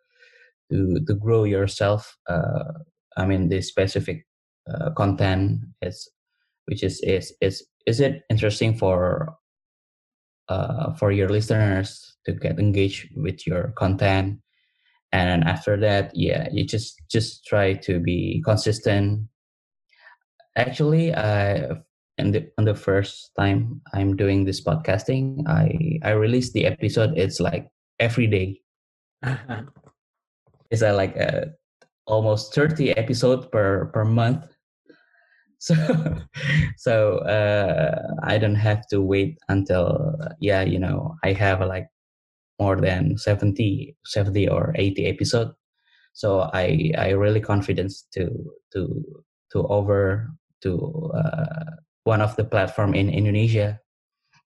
to 0.70 1.00
to 1.06 1.14
grow 1.14 1.44
yourself. 1.44 2.18
Uh, 2.28 2.72
I 3.16 3.26
mean, 3.26 3.48
the 3.48 3.62
specific 3.62 4.26
uh, 4.72 4.90
content 4.90 5.60
is, 5.82 6.08
which 6.66 6.82
is 6.82 7.00
is 7.02 7.32
is 7.40 7.66
is 7.86 8.00
it 8.00 8.22
interesting 8.30 8.76
for 8.76 9.34
uh, 10.48 10.92
for 10.94 11.12
your 11.12 11.28
listeners 11.28 12.16
to 12.24 12.32
get 12.32 12.58
engaged 12.58 13.08
with 13.16 13.46
your 13.46 13.72
content? 13.76 14.40
And 15.12 15.44
after 15.44 15.76
that 15.78 16.10
yeah 16.14 16.48
you 16.50 16.64
just 16.64 17.00
just 17.10 17.46
try 17.46 17.74
to 17.74 18.00
be 18.00 18.42
consistent. 18.44 19.28
Actually 20.56 21.14
i 21.14 21.70
in 22.18 22.30
the 22.30 22.46
on 22.58 22.64
the 22.64 22.76
first 22.76 23.32
time 23.36 23.80
i'm 23.92 24.14
doing 24.14 24.44
this 24.44 24.62
podcasting 24.62 25.42
i 25.48 25.98
i 26.04 26.12
release 26.12 26.52
the 26.52 26.64
episode 26.64 27.10
it's 27.18 27.40
like 27.40 27.66
every 28.00 28.26
day. 28.26 28.60
It's 30.70 30.82
uh, 30.82 30.94
like 30.94 31.14
a, 31.14 31.52
almost 32.06 32.54
30 32.54 32.96
episode 32.96 33.52
per 33.52 33.86
per 33.94 34.04
month 34.04 34.44
so 35.66 35.74
so 36.76 37.18
uh 37.24 37.96
i 38.22 38.36
don't 38.36 38.60
have 38.68 38.86
to 38.86 39.00
wait 39.00 39.38
until 39.48 40.14
yeah 40.40 40.62
you 40.62 40.78
know 40.78 41.16
i 41.24 41.32
have 41.32 41.60
like 41.60 41.86
more 42.60 42.76
than 42.76 43.16
70 43.16 43.96
70 44.04 44.48
or 44.48 44.72
80 44.76 45.06
episode 45.06 45.52
so 46.12 46.50
i 46.52 46.92
i 46.98 47.10
really 47.10 47.40
confident 47.40 47.92
to 48.12 48.28
to 48.72 49.02
to 49.54 49.66
over 49.68 50.28
to 50.64 51.12
uh, 51.14 51.76
one 52.04 52.20
of 52.20 52.34
the 52.36 52.44
platform 52.44 52.94
in 52.94 53.08
Indonesia. 53.08 53.78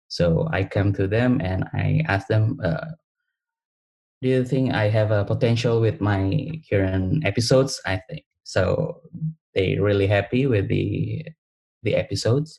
So 0.09 0.49
I 0.53 0.65
come 0.65 0.93
to 0.95 1.07
them 1.07 1.41
and 1.41 1.65
I 1.73 2.03
ask 2.07 2.27
them, 2.27 2.59
uh, 2.63 2.99
"Do 4.21 4.29
you 4.29 4.45
think 4.45 4.75
I 4.75 4.91
have 4.91 5.11
a 5.11 5.25
potential 5.25 5.81
with 5.81 6.03
my 6.03 6.51
current 6.69 7.25
episodes?" 7.25 7.81
I 7.87 8.03
think 8.11 8.27
so. 8.43 9.01
They 9.55 9.79
really 9.79 10.07
happy 10.07 10.47
with 10.47 10.69
the 10.69 11.25
the 11.83 11.95
episodes, 11.95 12.59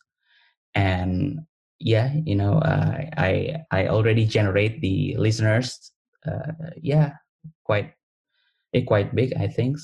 and 0.75 1.39
yeah, 1.79 2.13
you 2.25 2.35
know, 2.35 2.59
uh, 2.59 2.97
I 3.17 3.63
I 3.71 3.87
already 3.87 4.25
generate 4.25 4.81
the 4.81 5.15
listeners. 5.17 5.91
Uh, 6.27 6.73
yeah, 6.81 7.13
quite 7.65 7.93
quite 8.85 9.15
big, 9.15 9.33
I 9.37 9.47
think 9.47 9.77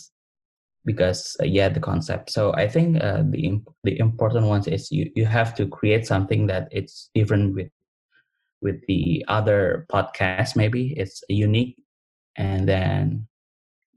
because 0.87 1.35
uh, 1.41 1.45
yeah 1.45 1.67
the 1.69 1.81
concept 1.81 2.31
so 2.31 2.53
i 2.55 2.65
think 2.65 3.03
uh, 3.03 3.21
the 3.29 3.59
the 3.83 3.99
important 3.99 4.47
ones 4.47 4.65
is 4.67 4.89
you 4.89 5.11
you 5.15 5.25
have 5.25 5.53
to 5.53 5.67
create 5.67 6.07
something 6.07 6.47
that 6.47 6.67
it's 6.71 7.11
different 7.13 7.53
with 7.53 7.67
with 8.61 8.79
the 8.87 9.23
other 9.27 9.85
podcast 9.91 10.55
maybe 10.55 10.95
it's 10.97 11.21
unique 11.29 11.75
and 12.37 12.67
then 12.67 13.27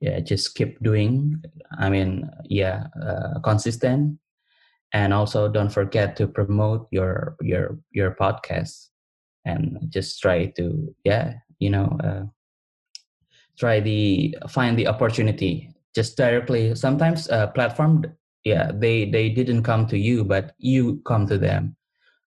yeah 0.01 0.21
just 0.21 0.55
keep 0.55 0.83
doing. 0.83 1.43
I 1.79 1.91
mean 1.91 2.31
yeah 2.45 2.85
uh, 3.03 3.41
consistent. 3.41 4.19
And 4.93 5.15
also 5.15 5.49
don't 5.49 5.71
forget 5.73 6.17
to 6.17 6.27
promote 6.27 6.89
your 6.91 7.37
your 7.41 7.79
your 7.93 8.17
podcast 8.21 8.89
and 9.45 9.79
just 9.89 10.21
try 10.21 10.47
to 10.57 10.95
yeah 11.05 11.35
you 11.59 11.71
know 11.71 11.97
uh, 12.03 12.25
try 13.59 13.81
the 13.81 14.37
find 14.49 14.79
the 14.79 14.89
opportunity. 14.89 15.71
Just 15.95 16.17
directly 16.17 16.75
sometimes 16.75 17.29
uh, 17.31 17.49
platform 17.49 18.05
yeah 18.45 18.71
they 18.73 19.11
they 19.11 19.29
didn't 19.29 19.63
come 19.63 19.87
to 19.87 19.99
you 19.99 20.25
but 20.25 20.55
you 20.59 21.01
come 21.05 21.27
to 21.27 21.39
them. 21.39 21.77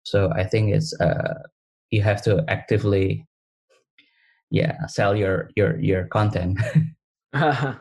So 0.04 0.32
i 0.34 0.44
think 0.44 0.74
it's 0.74 0.92
uh 1.00 1.46
you 1.90 2.02
have 2.02 2.22
to 2.22 2.44
actively 2.48 3.26
yeah 4.50 4.86
sell 4.86 5.14
your 5.14 5.50
your 5.54 5.78
your 5.78 6.06
content 6.06 6.58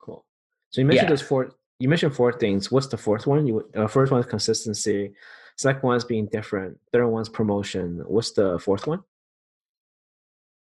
cool. 0.00 0.24
So 0.70 0.80
you 0.80 0.86
mentioned 0.86 1.06
yeah. 1.06 1.08
those 1.08 1.22
four 1.22 1.54
you 1.78 1.88
mentioned 1.88 2.14
four 2.14 2.32
things. 2.32 2.70
What's 2.70 2.86
the 2.86 2.96
fourth 2.96 3.26
one? 3.26 3.46
You 3.46 3.68
uh, 3.74 3.86
first 3.86 4.12
one 4.12 4.20
is 4.20 4.26
consistency 4.26 5.12
second 5.56 5.82
one 5.82 5.96
is 5.96 6.04
being 6.04 6.26
different 6.26 6.78
third 6.92 7.06
one's 7.06 7.28
promotion. 7.28 8.02
What's 8.06 8.32
the 8.32 8.58
fourth 8.58 8.86
one? 8.86 9.00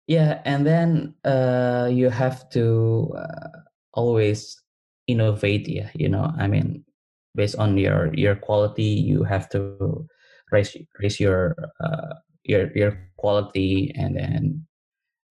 Yeah 0.07 0.41
and 0.45 0.65
then 0.65 1.13
uh 1.23 1.89
you 1.91 2.09
have 2.09 2.49
to 2.51 3.13
uh, 3.15 3.49
always 3.93 4.61
innovate 5.07 5.67
yeah 5.67 5.89
you 5.93 6.09
know 6.09 6.31
i 6.37 6.47
mean 6.47 6.83
based 7.35 7.57
on 7.57 7.77
your 7.77 8.13
your 8.13 8.35
quality 8.35 8.83
you 8.83 9.23
have 9.23 9.49
to 9.49 10.07
raise 10.51 10.75
raise 10.99 11.19
your 11.19 11.55
uh, 11.83 12.13
your 12.43 12.71
your 12.73 12.97
quality 13.17 13.91
and 13.95 14.15
then 14.15 14.65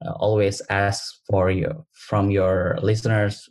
uh, 0.05 0.13
always 0.13 0.63
ask 0.71 1.21
for 1.29 1.51
you 1.51 1.85
from 1.93 2.31
your 2.31 2.79
listeners 2.83 3.49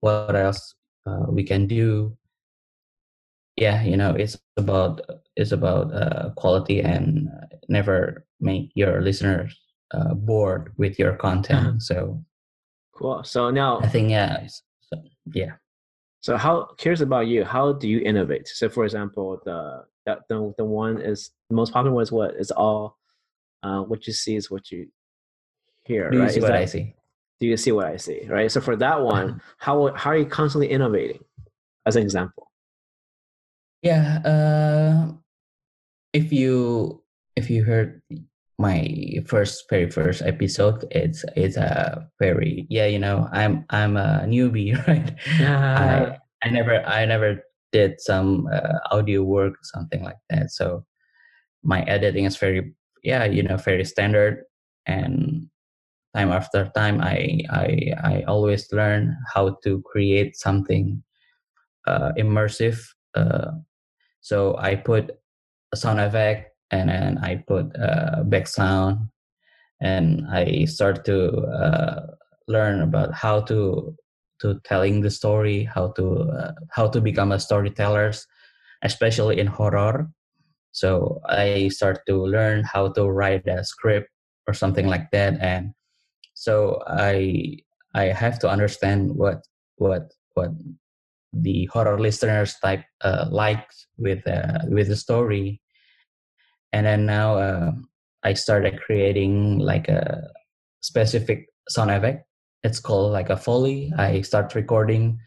what 0.00 0.34
else 0.34 0.74
uh, 1.06 1.26
we 1.28 1.42
can 1.44 1.66
do. 1.66 2.16
Yeah 3.56 3.82
you 3.82 3.96
know 3.96 4.14
it's 4.14 4.38
about 4.56 5.00
it's 5.36 5.52
about 5.52 5.92
uh, 5.92 6.30
quality 6.36 6.80
and 6.80 7.28
never 7.68 8.24
make 8.40 8.70
your 8.74 9.02
listeners 9.02 9.58
uh, 9.92 10.14
bored 10.14 10.72
with 10.76 10.98
your 10.98 11.14
content. 11.16 11.66
Uh-huh. 11.66 11.78
so 11.78 12.24
cool. 12.94 13.24
So 13.24 13.50
now 13.50 13.80
i 13.80 13.88
think 13.88 14.10
yeah 14.10 14.46
so, 14.46 15.02
yeah. 15.34 15.52
So 16.20 16.36
how 16.36 16.68
curious 16.76 17.00
about 17.00 17.26
you 17.26 17.44
how 17.44 17.72
do 17.72 17.88
you 17.88 18.00
innovate? 18.00 18.48
So 18.48 18.68
for 18.68 18.84
example 18.84 19.40
the 19.44 19.84
the, 20.06 20.54
the 20.58 20.64
one 20.64 21.00
is 21.00 21.30
the 21.48 21.56
most 21.56 21.72
popular 21.72 21.94
one 21.94 22.02
is 22.02 22.10
what 22.12 22.34
is 22.34 22.50
all 22.50 22.98
uh, 23.62 23.82
what 23.82 24.06
you 24.06 24.12
see 24.12 24.36
is 24.36 24.50
what 24.50 24.70
you 24.70 24.88
hear 25.84 26.10
do 26.10 26.16
you 26.18 26.22
right? 26.22 26.30
see 26.30 26.38
is 26.38 26.42
what 26.42 26.52
that, 26.52 26.62
i 26.62 26.64
see 26.64 26.94
do 27.40 27.46
you 27.46 27.56
see 27.56 27.72
what 27.72 27.86
i 27.86 27.96
see 27.96 28.26
right 28.28 28.50
so 28.50 28.60
for 28.60 28.76
that 28.76 29.00
one 29.00 29.30
uh-huh. 29.30 29.38
how 29.58 29.94
how 29.94 30.10
are 30.10 30.16
you 30.16 30.26
constantly 30.26 30.68
innovating 30.68 31.20
as 31.86 31.96
an 31.96 32.02
example 32.02 32.50
yeah 33.82 34.20
uh, 34.24 35.12
if 36.12 36.32
you 36.32 37.02
if 37.36 37.48
you 37.50 37.64
heard 37.64 38.02
my 38.58 39.16
first 39.26 39.64
very 39.70 39.90
first 39.90 40.20
episode 40.22 40.84
it's 40.90 41.24
it's 41.34 41.56
a 41.56 42.06
very 42.18 42.66
yeah 42.68 42.84
you 42.84 42.98
know 42.98 43.26
i'm 43.32 43.64
i'm 43.70 43.96
a 43.96 44.22
newbie 44.26 44.76
right 44.86 45.16
yeah. 45.38 46.18
i 46.42 46.46
i 46.46 46.50
never 46.50 46.84
i 46.86 47.04
never 47.06 47.42
did 47.72 48.00
some 48.00 48.48
uh, 48.52 48.78
audio 48.90 49.22
work 49.22 49.54
something 49.62 50.02
like 50.02 50.18
that 50.28 50.50
so 50.50 50.84
my 51.62 51.82
editing 51.82 52.24
is 52.24 52.36
very 52.36 52.74
yeah 53.02 53.24
you 53.24 53.42
know 53.42 53.56
very 53.56 53.84
standard 53.84 54.44
and 54.86 55.48
time 56.14 56.30
after 56.30 56.70
time 56.74 57.00
i 57.00 57.40
i 57.50 57.92
i 58.04 58.22
always 58.26 58.70
learn 58.72 59.16
how 59.32 59.56
to 59.62 59.82
create 59.82 60.36
something 60.36 61.02
uh, 61.86 62.12
immersive 62.18 62.80
uh, 63.14 63.52
so 64.20 64.56
i 64.58 64.74
put 64.74 65.10
a 65.72 65.76
sound 65.76 66.00
effect 66.00 66.54
and 66.70 66.88
then 66.88 67.18
i 67.18 67.36
put 67.36 67.66
uh, 67.78 68.22
back 68.24 68.46
sound 68.46 69.08
and 69.80 70.26
i 70.30 70.64
start 70.64 71.04
to 71.04 71.36
uh, 71.46 72.06
learn 72.48 72.82
about 72.82 73.14
how 73.14 73.40
to 73.40 73.94
to 74.40 74.58
telling 74.64 75.00
the 75.00 75.10
story 75.10 75.64
how 75.64 75.92
to 75.92 76.28
uh, 76.32 76.52
how 76.70 76.88
to 76.88 77.00
become 77.00 77.32
a 77.32 77.38
storytellers 77.38 78.26
especially 78.82 79.38
in 79.38 79.46
horror. 79.46 80.08
So 80.72 81.20
i 81.28 81.68
start 81.68 82.00
to 82.06 82.16
learn 82.24 82.64
how 82.64 82.92
to 82.92 83.08
write 83.08 83.46
a 83.46 83.64
script 83.64 84.08
or 84.46 84.54
something 84.54 84.86
like 84.86 85.10
that 85.12 85.38
and 85.40 85.72
so 86.40 86.82
i 86.86 87.54
i 87.94 88.04
have 88.04 88.38
to 88.38 88.48
understand 88.48 89.14
what 89.14 89.44
what 89.76 90.04
what 90.34 90.52
the 91.32 91.66
horror 91.66 92.00
listeners 92.00 92.56
type 92.62 92.82
uh, 93.02 93.26
like 93.30 93.66
with 93.98 94.26
uh, 94.26 94.58
with 94.68 94.88
the 94.88 94.96
story. 94.96 95.60
And 96.72 96.86
then 96.86 97.06
now 97.06 97.36
uh, 97.36 97.72
i 98.24 98.32
started 98.34 98.80
creating 98.80 99.58
like 99.58 99.88
a 99.88 100.28
specific 100.80 101.48
sound 101.68 101.90
effect. 101.90 102.24
It's 102.62 102.80
called 102.80 103.12
like 103.12 103.30
a 103.30 103.36
foley. 103.36 103.92
I 103.96 104.22
start 104.22 104.54
recording 104.54 105.18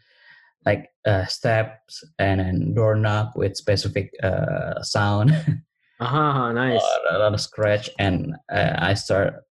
like 0.66 0.88
uh, 1.06 1.26
steps 1.26 2.02
and 2.18 2.40
then 2.40 2.74
door 2.74 2.96
knock 2.96 3.36
with 3.36 3.56
specific 3.56 4.10
uh, 4.22 4.82
sound. 4.82 5.30
Uh-huh 6.00 6.50
nice. 6.50 6.82
A 7.12 7.18
lot 7.18 7.34
of 7.34 7.40
scratch 7.40 7.88
and 8.00 8.34
uh, 8.52 8.74
i 8.78 8.94
start 8.94 9.46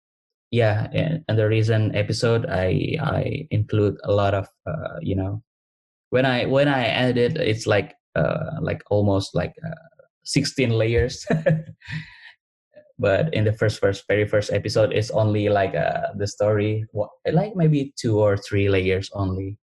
yeah 0.53 0.85
and 0.93 1.25
the 1.39 1.49
recent 1.49 1.95
episode 1.95 2.45
i 2.45 2.95
i 3.01 3.47
include 3.49 3.97
a 4.03 4.11
lot 4.11 4.35
of 4.37 4.45
uh, 4.69 5.01
you 5.01 5.15
know 5.15 5.41
when 6.11 6.25
i 6.25 6.45
when 6.45 6.67
i 6.67 6.85
edit 6.85 7.35
it's 7.37 7.65
like 7.65 7.95
uh 8.15 8.61
like 8.61 8.83
almost 8.91 9.33
like 9.33 9.53
uh, 9.65 9.93
16 10.23 10.69
layers. 10.69 11.25
But 12.99 13.33
in 13.33 13.43
the 13.43 13.51
first 13.51 13.81
first 13.81 14.05
very 14.07 14.23
first 14.23 14.53
episode 14.53 14.93
it's 14.93 15.09
only 15.11 15.49
like 15.49 15.75
uh, 15.75 16.13
the 16.15 16.27
story 16.27 16.85
like 17.25 17.55
maybe 17.55 17.91
two 17.99 18.21
or 18.21 18.37
three 18.37 18.69
layers 18.69 19.09
only. 19.13 19.57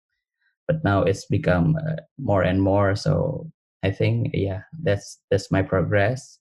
But 0.65 0.81
now 0.83 1.03
it's 1.03 1.25
become 1.27 1.75
uh, 1.75 2.01
more 2.17 2.41
and 2.41 2.61
more 2.61 2.95
so 2.95 3.45
i 3.83 3.91
think 3.91 4.31
yeah 4.33 4.61
that's 4.81 5.19
that's 5.29 5.51
my 5.51 5.61
progress 5.61 6.39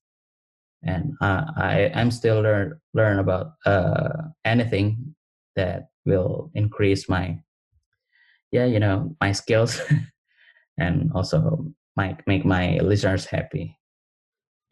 and 0.86 1.14
uh, 1.20 1.44
i 1.56 1.90
i'm 1.94 2.10
still 2.10 2.40
learn 2.40 2.78
learn 2.94 3.18
about 3.18 3.52
uh, 3.66 4.22
anything 4.44 5.14
that 5.54 5.88
will 6.04 6.50
increase 6.54 7.08
my 7.08 7.38
yeah 8.52 8.64
you 8.64 8.78
know 8.78 9.14
my 9.20 9.32
skills 9.32 9.80
and 10.78 11.10
also 11.14 11.66
might 11.96 12.20
make 12.26 12.44
my 12.44 12.78
listeners 12.78 13.24
happy 13.24 13.76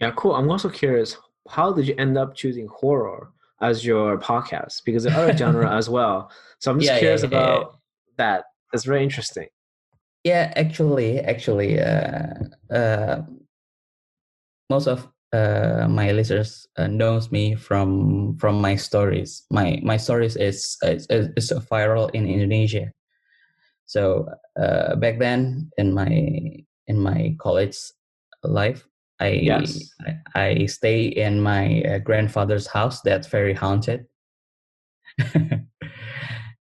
yeah 0.01 0.11
cool 0.17 0.35
i'm 0.35 0.51
also 0.51 0.69
curious 0.69 1.17
how 1.49 1.73
did 1.73 1.87
you 1.87 1.95
end 1.99 2.17
up 2.17 2.35
choosing 2.35 2.69
horror 2.69 3.31
as 3.61 3.85
your 3.85 4.19
podcast? 4.19 4.83
Because 4.85 5.05
the 5.05 5.13
other 5.13 5.37
genre 5.37 5.75
as 5.75 5.89
well. 5.89 6.31
So 6.61 6.71
I'm 6.71 6.79
just 6.79 6.93
yeah, 6.93 6.99
curious 6.99 7.23
yeah, 7.23 7.29
yeah, 7.31 7.39
about 7.39 7.79
that. 8.17 8.45
It's 8.73 8.85
very 8.85 9.03
interesting. 9.03 9.49
Yeah, 10.25 10.53
actually, 10.57 11.21
actually, 11.21 11.81
uh, 11.81 12.35
uh, 12.71 13.23
most 14.71 14.87
of 14.87 15.07
uh, 15.35 15.87
my 15.89 16.13
listeners 16.13 16.67
uh, 16.79 16.87
knows 16.87 17.33
me 17.33 17.57
from 17.57 18.37
from 18.39 18.61
my 18.61 18.77
stories. 18.77 19.43
My 19.51 19.81
my 19.83 19.97
stories 19.97 20.37
is 20.37 20.77
is, 20.83 21.07
is 21.11 21.53
viral 21.71 22.11
in 22.15 22.27
Indonesia. 22.27 22.93
So 23.87 24.29
uh, 24.61 24.97
back 24.97 25.19
then 25.19 25.71
in 25.77 25.93
my 25.93 26.63
in 26.87 26.99
my 27.01 27.35
college 27.39 27.77
life, 28.45 28.87
I 29.21 29.29
yes. 29.29 29.91
I, 30.07 30.15
I 30.35 30.67
stay 30.67 31.03
in 31.07 31.41
my 31.41 31.83
uh, 31.83 31.99
grandfather's 31.99 32.67
house 32.67 33.01
that's 33.03 33.27
very 33.27 33.55
haunted. 33.55 34.07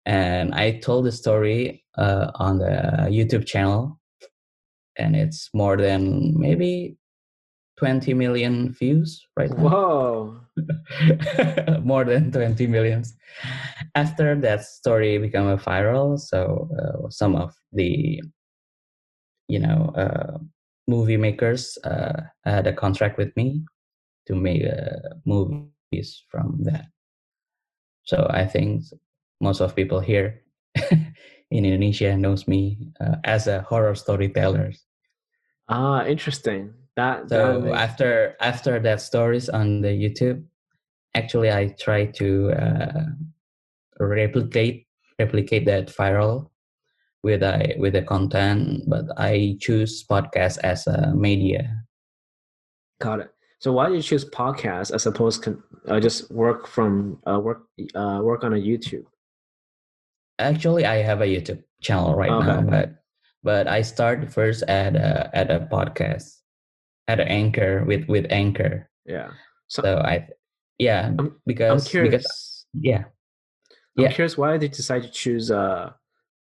and 0.07 0.55
I 0.55 0.79
told 0.79 1.07
the 1.07 1.13
story 1.13 1.85
uh, 1.99 2.31
on 2.37 2.59
the 2.59 3.09
YouTube 3.11 3.47
channel, 3.47 3.99
and 4.97 5.17
it's 5.17 5.51
more 5.53 5.77
than 5.77 6.39
maybe 6.39 6.97
20 7.83 8.15
million 8.15 8.73
views 8.73 9.27
right 9.37 9.51
now. 9.59 9.69
Whoa! 9.69 10.41
more 11.83 12.05
than 12.05 12.31
20 12.31 12.69
millions. 12.69 13.17
After 13.97 14.39
that 14.39 14.63
story 14.63 15.19
became 15.19 15.49
a 15.49 15.59
viral, 15.59 16.17
so 16.17 16.71
uh, 16.79 17.11
some 17.11 17.35
of 17.35 17.53
the 17.73 18.23
you 19.49 19.59
know 19.59 19.91
uh, 19.97 20.39
movie 20.87 21.17
makers 21.17 21.77
uh, 21.83 22.23
had 22.45 22.69
a 22.69 22.73
contract 22.73 23.19
with 23.19 23.35
me 23.37 23.65
to 24.29 24.37
make 24.37 24.63
uh, 24.63 25.19
movies 25.27 26.23
from 26.31 26.63
that. 26.63 26.87
So 28.05 28.31
I 28.31 28.47
think 28.47 28.85
most 29.41 29.61
of 29.61 29.75
people 29.75 29.99
here 29.99 30.43
in 31.51 31.67
Indonesia 31.67 32.17
knows 32.17 32.47
me 32.47 32.95
uh, 33.01 33.17
as 33.25 33.49
a 33.49 33.63
horror 33.63 33.97
storyteller. 33.97 34.71
Ah, 35.69 36.07
interesting. 36.07 36.75
That 36.97 37.29
so 37.29 37.61
that 37.63 37.73
after 37.73 38.37
after 38.41 38.79
that 38.81 39.01
stories 39.01 39.49
on 39.49 39.81
the 39.81 39.89
YouTube, 39.89 40.45
actually 41.15 41.51
I 41.51 41.75
try 41.81 42.07
to 42.21 42.53
uh, 42.53 43.05
replicate 43.99 44.87
replicate 45.19 45.65
that 45.67 45.89
viral 45.89 46.51
with 47.23 47.43
a 47.43 47.75
with 47.79 47.95
the 47.95 48.03
content, 48.03 48.85
but 48.87 49.07
I 49.17 49.57
choose 49.61 50.05
podcast 50.05 50.59
as 50.63 50.87
a 50.87 51.15
media. 51.15 51.85
Got 53.01 53.21
it. 53.21 53.31
So 53.59 53.73
why 53.73 53.89
do 53.89 53.95
you 53.95 54.03
choose 54.03 54.25
podcast 54.25 54.93
as 54.93 55.07
opposed 55.07 55.45
to 55.45 55.63
uh, 55.87 56.01
just 56.01 56.31
work 56.31 56.67
from 56.67 57.19
uh, 57.27 57.39
work 57.39 57.63
uh, 57.95 58.21
work 58.23 58.45
on 58.45 58.53
a 58.53 58.59
YouTube? 58.59 59.07
Actually, 60.39 60.85
I 60.85 60.97
have 60.97 61.21
a 61.21 61.27
YouTube 61.27 61.63
channel 61.81 62.15
right 62.15 62.31
okay. 62.31 62.47
now, 62.47 62.61
but 62.61 63.03
but 63.43 63.69
I 63.69 63.83
start 63.83 64.33
first 64.33 64.63
at 64.67 64.97
a, 64.97 65.31
at 65.33 65.51
a 65.51 65.61
podcast, 65.71 66.42
at 67.13 67.21
an 67.21 67.29
anchor 67.29 67.85
with 67.85 68.05
with 68.09 68.27
anchor. 68.31 68.89
Yeah. 69.05 69.31
So, 69.69 69.83
so 69.83 69.91
I, 69.99 70.29
yeah, 70.79 71.13
I'm, 71.19 71.41
because 71.47 71.73
I'm 71.73 71.91
curious. 71.91 72.11
Because, 72.11 72.67
yeah. 72.91 73.05
I'm 73.97 74.05
yeah. 74.05 74.13
curious 74.13 74.37
why 74.37 74.53
did 74.53 74.63
you 74.63 74.77
decide 74.83 75.03
to 75.03 75.11
choose 75.11 75.51
uh 75.51 75.93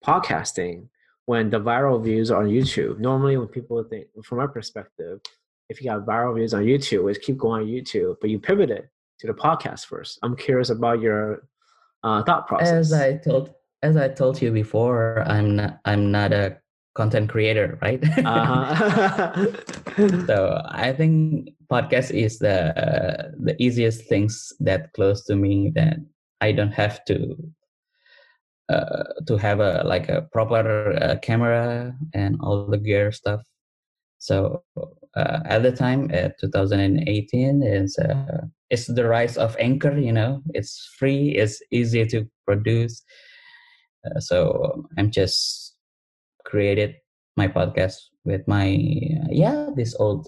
podcasting 0.05 0.89
when 1.29 1.51
the 1.51 1.61
viral 1.61 2.03
views 2.03 2.31
are 2.31 2.43
on 2.43 2.49
YouTube. 2.49 2.99
Normally, 2.99 3.37
when 3.37 3.49
people 3.49 3.83
think, 3.85 4.07
from 4.25 4.39
my 4.39 4.47
perspective, 4.47 5.21
if 5.69 5.81
you 5.81 5.91
got 5.91 6.07
viral 6.07 6.35
views 6.35 6.55
on 6.55 6.63
YouTube, 6.63 7.11
it's 7.11 7.19
keep 7.25 7.37
going 7.37 7.63
on 7.63 7.69
YouTube, 7.69 8.17
but 8.21 8.31
you 8.31 8.39
pivoted 8.39 8.89
to 9.21 9.27
the 9.27 9.35
podcast 9.35 9.85
first. 9.85 10.19
I'm 10.23 10.37
curious 10.37 10.71
about 10.71 11.03
your 11.03 11.47
uh, 12.03 12.23
thought 12.23 12.47
process. 12.47 12.93
As 12.93 12.93
I 12.95 13.19
told, 13.19 13.53
as 13.83 13.97
I 13.97 14.09
told 14.09 14.41
you 14.41 14.51
before, 14.53 15.23
I'm 15.27 15.57
not, 15.57 15.81
I'm 15.85 16.11
not 16.11 16.33
a 16.33 16.57
content 16.99 17.31
creator, 17.31 17.79
right? 17.81 18.03
Uh-huh. 18.27 19.47
so 20.27 20.61
I 20.67 20.93
think 20.93 21.55
podcast 21.71 22.11
is 22.11 22.39
the 22.41 22.75
uh, 22.75 23.31
the 23.39 23.55
easiest 23.63 24.11
things 24.11 24.53
that 24.59 24.93
close 24.95 25.25
to 25.27 25.37
me 25.37 25.71
that 25.79 25.99
I 26.41 26.51
don't 26.51 26.75
have 26.75 27.05
to 27.07 27.37
uh, 28.69 29.05
to 29.29 29.37
have 29.39 29.61
a 29.61 29.83
like 29.87 30.09
a 30.09 30.23
proper 30.33 30.99
uh, 31.01 31.17
camera 31.23 31.95
and 32.15 32.37
all 32.43 32.67
the 32.67 32.79
gear 32.79 33.13
stuff. 33.13 33.43
So 34.19 34.65
uh, 35.15 35.39
at 35.47 35.63
the 35.63 35.71
time, 35.71 36.11
at 36.13 36.39
2018, 36.41 37.63
is 37.63 37.97
uh, 37.99 38.43
it's 38.71 38.87
the 38.87 39.07
rise 39.07 39.39
of 39.39 39.57
Anchor. 39.61 39.97
You 39.97 40.13
know, 40.13 40.43
it's 40.53 40.91
free, 40.99 41.39
it's 41.39 41.63
easy 41.71 42.05
to 42.07 42.27
produce. 42.45 43.05
Uh, 44.05 44.19
so 44.21 44.85
I'm 44.99 45.11
just 45.11 45.68
created 46.49 46.97
my 47.37 47.47
podcast 47.47 48.09
with 48.25 48.49
my 48.49 48.73
yeah 49.29 49.69
these 49.77 49.95
old 50.01 50.27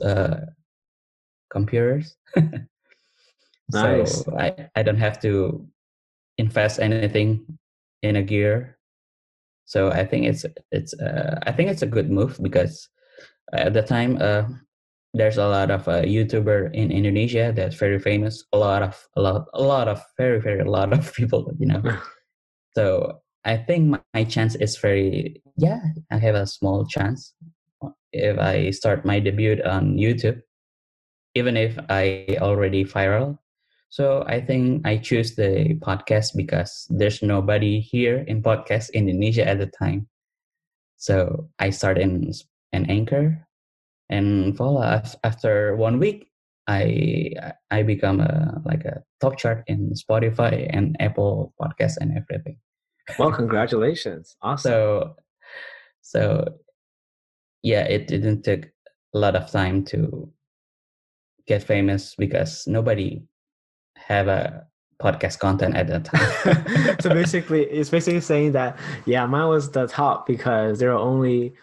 computers. 1.50 2.16
nice. 3.72 4.24
So 4.24 4.36
I, 4.38 4.68
I 4.74 4.82
don't 4.82 4.98
have 4.98 5.20
to 5.20 5.66
invest 6.38 6.80
anything 6.80 7.58
in 8.02 8.16
a 8.16 8.22
gear. 8.22 8.78
So 9.66 9.90
I 9.90 10.06
think 10.06 10.26
it's 10.26 10.46
it's 10.72 10.94
uh, 10.94 11.38
I 11.42 11.52
think 11.52 11.70
it's 11.70 11.82
a 11.82 11.86
good 11.86 12.10
move 12.10 12.38
because 12.42 12.88
at 13.52 13.74
the 13.74 13.82
time 13.82 14.18
uh, 14.20 14.44
there's 15.12 15.38
a 15.38 15.46
lot 15.46 15.70
of 15.70 15.86
uh, 15.86 16.02
YouTuber 16.02 16.74
in 16.74 16.90
Indonesia 16.90 17.52
that's 17.54 17.76
very 17.76 17.98
famous. 17.98 18.44
A 18.52 18.58
lot 18.58 18.82
of 18.82 18.96
a 19.16 19.20
lot 19.20 19.46
a 19.54 19.62
lot 19.62 19.86
of 19.88 20.02
very 20.16 20.40
very 20.40 20.60
a 20.60 20.70
lot 20.70 20.92
of 20.92 21.12
people 21.18 21.52
you 21.58 21.66
know. 21.66 21.82
so 22.74 23.20
I 23.44 23.56
think 23.56 23.88
my, 23.88 24.00
my 24.14 24.24
chance 24.24 24.54
is 24.54 24.76
very 24.76 25.42
yeah 25.56 25.80
I 26.10 26.18
have 26.18 26.34
a 26.34 26.46
small 26.46 26.86
chance 26.86 27.34
if 28.12 28.38
I 28.38 28.70
start 28.70 29.04
my 29.04 29.20
debut 29.20 29.62
on 29.64 29.96
YouTube, 29.96 30.42
even 31.34 31.56
if 31.56 31.78
I 31.88 32.36
already 32.40 32.84
viral 32.84 33.38
so 33.90 34.22
I 34.26 34.40
think 34.40 34.86
I 34.86 34.98
choose 34.98 35.34
the 35.34 35.74
podcast 35.82 36.36
because 36.36 36.86
there's 36.90 37.22
nobody 37.22 37.80
here 37.80 38.22
in 38.28 38.40
podcast 38.40 38.94
Indonesia 38.94 39.42
at 39.46 39.58
the 39.58 39.66
time. 39.66 40.06
So 40.96 41.50
I 41.58 41.70
start 41.70 41.98
in 41.98 42.30
an 42.72 42.86
anchor, 42.86 43.34
and 44.08 44.54
voila! 44.54 45.02
After 45.24 45.74
one 45.74 45.98
week, 45.98 46.30
I 46.68 47.34
I 47.72 47.82
become 47.82 48.20
a 48.20 48.62
like 48.64 48.86
a 48.86 49.02
top 49.20 49.38
chart 49.38 49.64
in 49.66 49.90
Spotify 49.98 50.70
and 50.70 50.94
Apple 51.02 51.52
Podcasts 51.58 51.98
and 51.98 52.14
everything. 52.14 52.62
Well, 53.18 53.32
congratulations! 53.32 54.36
Awesome. 54.42 54.70
So, 54.70 55.16
so 56.02 56.44
yeah, 57.62 57.82
it 57.82 58.06
didn't 58.06 58.42
take 58.42 58.66
a 59.14 59.18
lot 59.18 59.36
of 59.36 59.50
time 59.50 59.84
to 59.86 60.32
get 61.46 61.62
famous 61.62 62.14
because 62.16 62.66
nobody 62.66 63.22
have 63.96 64.28
a 64.28 64.66
podcast 65.00 65.38
content 65.38 65.74
at 65.76 65.88
that 65.88 66.04
time. 66.04 66.96
so 67.00 67.10
basically, 67.14 67.64
it's 67.64 67.90
basically 67.90 68.20
saying 68.20 68.52
that 68.52 68.78
yeah, 69.06 69.26
mine 69.26 69.48
was 69.48 69.70
the 69.70 69.86
top 69.86 70.26
because 70.26 70.78
there 70.78 70.92
are 70.92 70.98
only 70.98 71.54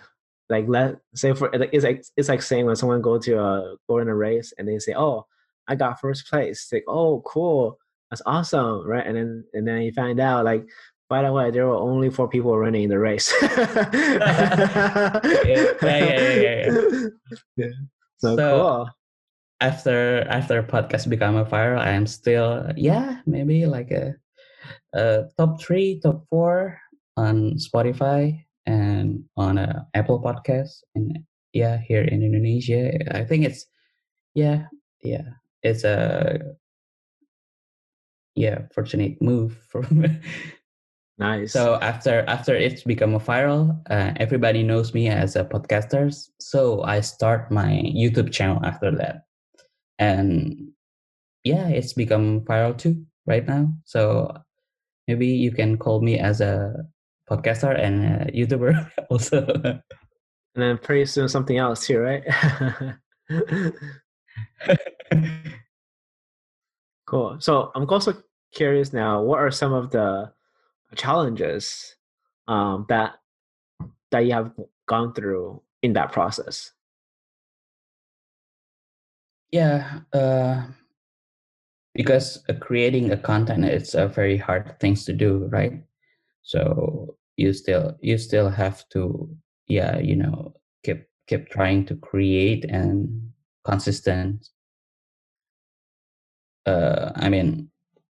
like 0.50 0.66
let 0.68 0.98
say 1.14 1.34
for 1.34 1.50
it's 1.54 1.84
like 1.84 2.06
it's 2.16 2.30
like 2.30 2.42
saying 2.42 2.66
when 2.66 2.76
someone 2.76 3.02
go 3.02 3.18
to 3.18 3.40
a 3.40 3.76
go 3.90 3.98
in 3.98 4.08
a 4.08 4.16
race 4.16 4.54
and 4.58 4.68
they 4.68 4.80
say 4.80 4.94
oh 4.96 5.26
I 5.68 5.76
got 5.76 6.00
first 6.00 6.30
place 6.30 6.64
it's 6.64 6.72
like 6.72 6.86
oh 6.88 7.22
cool 7.26 7.78
that's 8.10 8.22
awesome 8.26 8.88
right 8.88 9.06
and 9.06 9.18
then 9.18 9.44
and 9.54 9.68
then 9.68 9.82
you 9.82 9.92
find 9.92 10.20
out 10.20 10.46
like 10.46 10.66
by 11.10 11.22
the 11.22 11.32
way 11.32 11.52
there 11.52 11.67
were 11.67 11.76
only 11.76 12.10
four 12.10 12.28
people 12.28 12.58
running 12.58 12.84
in 12.84 12.89
the 12.89 13.00
race 13.00 13.34
yeah, 13.41 15.20
yeah, 15.84 16.72
yeah. 17.56 17.72
So, 18.20 18.36
cool 18.36 18.89
after 19.62 20.22
after 20.30 20.62
podcast 20.62 21.10
become 21.10 21.36
a 21.36 21.46
viral, 21.46 21.80
I'm 21.80 22.06
still 22.06 22.70
yeah 22.76 23.22
maybe 23.26 23.65
like 23.65 23.91
a, 23.91 24.15
a 24.93 25.26
top 25.38 25.62
three, 25.62 26.00
top 26.00 26.26
four 26.30 26.80
on 27.15 27.56
Spotify 27.58 28.46
and 28.65 29.24
on 29.36 29.58
a 29.58 29.88
Apple 29.93 30.22
Podcast 30.22 30.84
and 30.96 31.20
yeah 31.54 31.78
here 31.78 32.04
in 32.04 32.22
Indonesia. 32.22 32.93
I 33.15 33.24
think 33.24 33.46
it's 33.46 33.65
yeah 34.34 34.65
yeah 35.02 35.38
it's 35.63 35.84
a 35.84 36.56
yeah 38.36 38.67
fortunate 38.74 39.22
move 39.22 39.58
for 39.70 39.82
me. 39.89 40.20
Nice. 41.19 41.51
So 41.51 41.80
after 41.82 42.23
after 42.27 42.56
it's 42.56 42.84
become 42.84 43.15
a 43.15 43.19
viral, 43.19 43.82
uh, 43.89 44.13
everybody 44.17 44.62
knows 44.62 44.93
me 44.93 45.10
as 45.10 45.36
a 45.36 45.43
podcaster. 45.43 46.13
So 46.39 46.84
I 46.84 47.01
start 47.01 47.51
my 47.51 47.82
YouTube 47.89 48.32
channel 48.32 48.63
after 48.63 48.91
that. 48.91 49.23
And 49.97 50.69
yeah 51.43 51.69
it's 51.69 51.93
become 51.93 52.41
viral 52.41 52.77
too 52.77 53.03
right 53.25 53.47
now. 53.47 53.73
So 53.86 54.32
maybe 55.08 55.25
you 55.25 55.51
can 55.51 55.77
call 55.77 56.01
me 56.01 56.19
as 56.19 56.39
a 56.39 56.86
podcaster 57.27 57.73
and 57.73 58.06
a 58.06 58.32
youtuber 58.32 58.91
also. 59.10 59.43
And 60.53 60.56
then 60.56 60.77
pretty 60.77 61.06
soon 61.06 61.30
something 61.30 61.58
else 61.58 61.88
too 61.88 61.99
right? 61.99 62.23
Cool. 67.08 67.38
So 67.39 67.71
i'm 67.73 67.89
also 67.89 68.21
curious 68.53 68.91
now 68.91 69.21
what 69.21 69.39
are 69.39 69.51
some 69.51 69.73
of 69.73 69.91
the 69.91 70.32
challenges 70.95 71.95
um, 72.47 72.86
that 72.89 73.15
that 74.12 74.26
you 74.26 74.34
have 74.34 74.52
gone 74.88 75.13
through 75.13 75.62
in 75.82 75.93
that 75.93 76.12
process? 76.12 76.71
Yeah 79.52 80.00
uh, 80.13 80.65
because 81.93 82.43
uh, 82.50 82.54
creating 82.60 83.12
a 83.12 83.17
content 83.17 83.65
it's 83.65 83.93
a 83.93 84.08
very 84.08 84.38
hard 84.38 84.80
things 84.80 85.06
to 85.06 85.13
do 85.13 85.47
right? 85.52 85.73
So 86.43 87.17
you 87.38 87.54
still 87.54 87.95
you 88.02 88.17
still 88.17 88.50
have 88.50 88.88
to 88.89 89.30
yeah 89.67 89.97
you 90.00 90.15
know 90.15 90.54
keep 90.84 91.08
keep 91.28 91.50
trying 91.50 91.86
to 91.86 91.95
create 91.95 92.65
and 92.65 93.32
consistent 93.63 94.50
uh 96.65 97.12
i 97.15 97.30
mean 97.30 97.69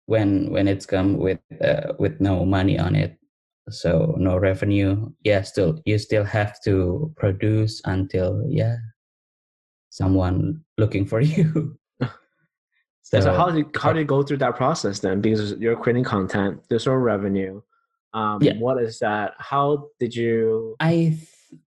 when 0.08 0.50
when 0.50 0.66
it's 0.66 0.86
come 0.86 1.16
with 1.16 1.40
uh, 1.62 1.92
with 1.98 2.20
no 2.20 2.44
money 2.44 2.78
on 2.78 2.96
it 2.96 3.12
so 3.70 4.14
no 4.18 4.38
revenue 4.38 5.06
yeah 5.24 5.42
still 5.42 5.78
you 5.84 5.98
still 5.98 6.24
have 6.24 6.56
to 6.64 7.12
produce 7.16 7.82
until 7.84 8.42
yeah 8.48 8.76
someone 9.90 10.60
looking 10.76 11.04
for 11.06 11.20
you. 11.32 11.78
so, 13.02 13.20
so, 13.20 13.32
how 13.32 13.50
did 13.50 13.66
how 13.76 13.92
did 13.92 14.00
you 14.00 14.06
go 14.06 14.22
through 14.22 14.38
that 14.38 14.56
process 14.56 15.00
then? 15.00 15.20
Because 15.20 15.52
you're 15.58 15.76
creating 15.76 16.04
content, 16.04 16.62
there's 16.68 16.86
no 16.86 16.94
revenue. 16.94 17.60
Um, 18.14 18.42
yeah. 18.42 18.54
What 18.54 18.82
is 18.82 18.98
that? 19.00 19.34
How 19.38 19.88
did 20.00 20.14
you? 20.14 20.76
I 20.80 21.16
th- 21.18 21.60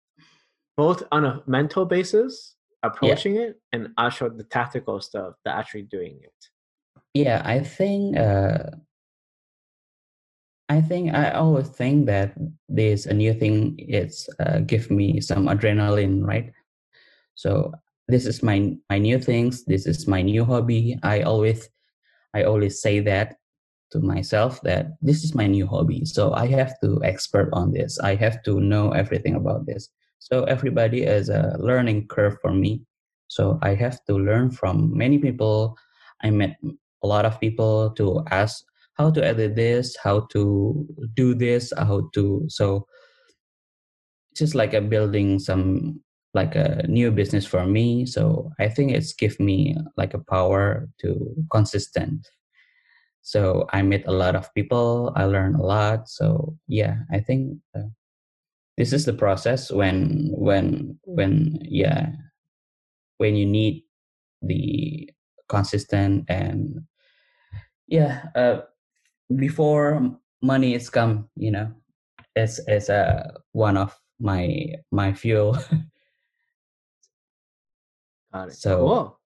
both 0.77 1.03
on 1.13 1.25
a 1.27 1.43
mental 1.47 1.85
basis 1.85 2.55
approaching 2.83 3.35
yeah. 3.35 3.43
it, 3.43 3.61
and 3.73 3.89
also 3.99 4.31
the 4.31 4.45
tactical 4.45 5.01
stuff, 5.01 5.35
that 5.45 5.57
actually 5.57 5.83
doing 5.83 6.19
it. 6.23 6.41
Yeah, 7.15 7.43
I 7.45 7.61
think. 7.61 8.17
Uh, 8.17 8.71
I 10.69 10.81
think 10.81 11.13
I 11.15 11.33
always 11.33 11.69
think 11.69 12.07
that 12.07 12.33
there's 12.69 13.07
a 13.07 13.15
new 13.15 13.35
thing. 13.35 13.75
It's 13.79 14.29
uh, 14.39 14.61
give 14.61 14.89
me 14.91 15.21
some 15.21 15.47
adrenaline, 15.47 16.25
right? 16.25 16.53
So 17.35 17.73
this 18.11 18.27
is 18.27 18.43
my 18.43 18.75
my 18.91 18.99
new 18.99 19.19
things 19.19 19.65
this 19.65 19.87
is 19.87 20.07
my 20.09 20.21
new 20.21 20.45
hobby 20.45 20.99
i 21.03 21.23
always 21.23 21.71
i 22.35 22.43
always 22.43 22.83
say 22.83 22.99
that 23.01 23.37
to 23.93 24.01
myself 24.01 24.61
that 24.63 24.99
this 25.01 25.23
is 25.25 25.35
my 25.35 25.47
new 25.47 25.67
hobby 25.67 26.05
so 26.05 26.35
i 26.35 26.47
have 26.47 26.75
to 26.81 27.01
expert 27.05 27.49
on 27.53 27.73
this 27.73 27.99
i 28.01 28.15
have 28.15 28.43
to 28.43 28.61
know 28.61 28.91
everything 28.91 29.35
about 29.37 29.65
this 29.67 29.89
so 30.19 30.45
everybody 30.45 31.03
is 31.03 31.29
a 31.29 31.57
learning 31.59 32.07
curve 32.09 32.37
for 32.43 32.53
me 32.53 32.83
so 33.29 33.59
i 33.63 33.75
have 33.75 34.05
to 34.05 34.15
learn 34.15 34.51
from 34.51 34.91
many 34.97 35.19
people 35.19 35.77
i 36.23 36.31
met 36.31 36.57
a 37.03 37.07
lot 37.07 37.25
of 37.25 37.41
people 37.41 37.91
to 37.93 38.23
ask 38.31 38.65
how 38.95 39.11
to 39.11 39.25
edit 39.25 39.57
this? 39.57 39.97
How 40.03 40.29
to 40.33 40.87
do 41.15 41.35
this? 41.35 41.73
How 41.77 42.11
to 42.15 42.45
so 42.49 42.87
just 44.37 44.55
like 44.55 44.75
a 44.75 44.81
building 44.81 45.39
some 45.39 46.01
like 46.35 46.55
a 46.55 46.85
new 46.87 47.11
business 47.11 47.45
for 47.45 47.67
me 47.67 48.07
so 48.07 48.53
i 48.61 48.69
think 48.69 48.93
it's 48.93 49.13
give 49.13 49.39
me 49.41 49.77
like 49.97 50.15
a 50.15 50.25
power 50.31 50.89
to 51.01 51.35
consistent. 51.51 52.27
So 53.23 53.67
i 53.73 53.83
met 53.83 54.07
a 54.07 54.13
lot 54.13 54.35
of 54.35 54.53
people 54.55 55.13
i 55.17 55.25
learned 55.25 55.57
a 55.57 55.63
lot 55.63 56.09
so 56.09 56.57
yeah 56.69 57.05
i 57.13 57.21
think 57.21 57.59
uh, 57.77 57.91
this 58.79 58.93
is 58.93 59.05
the 59.05 59.13
process 59.13 59.71
when 59.71 60.31
when 60.33 60.99
when 61.05 61.59
yeah 61.63 62.13
when 63.19 63.37
you 63.37 63.45
need 63.45 63.85
the 64.41 65.11
consistent 65.49 66.25
and 66.29 66.81
yeah 67.91 68.31
uh, 68.35 68.61
before 69.37 70.01
money 70.43 70.75
is 70.75 70.89
come 70.89 71.29
you 71.37 71.51
know 71.51 71.69
it's 72.35 72.61
it's 72.67 72.89
a 72.89 73.03
uh, 73.05 73.31
one 73.53 73.77
of 73.77 73.93
my 74.21 74.73
my 74.91 75.13
fuel 75.13 75.59
Got 78.33 78.49
it. 78.49 78.55
So 78.55 78.77
cool. 78.79 79.21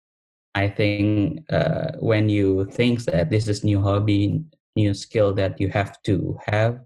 I 0.54 0.68
think 0.68 1.44
uh, 1.50 1.92
when 1.98 2.28
you 2.28 2.64
think 2.66 3.04
that 3.04 3.30
this 3.30 3.48
is 3.48 3.64
new 3.64 3.80
hobby, 3.80 4.44
new 4.76 4.94
skill 4.94 5.34
that 5.34 5.60
you 5.60 5.68
have 5.68 6.00
to 6.04 6.38
have 6.46 6.80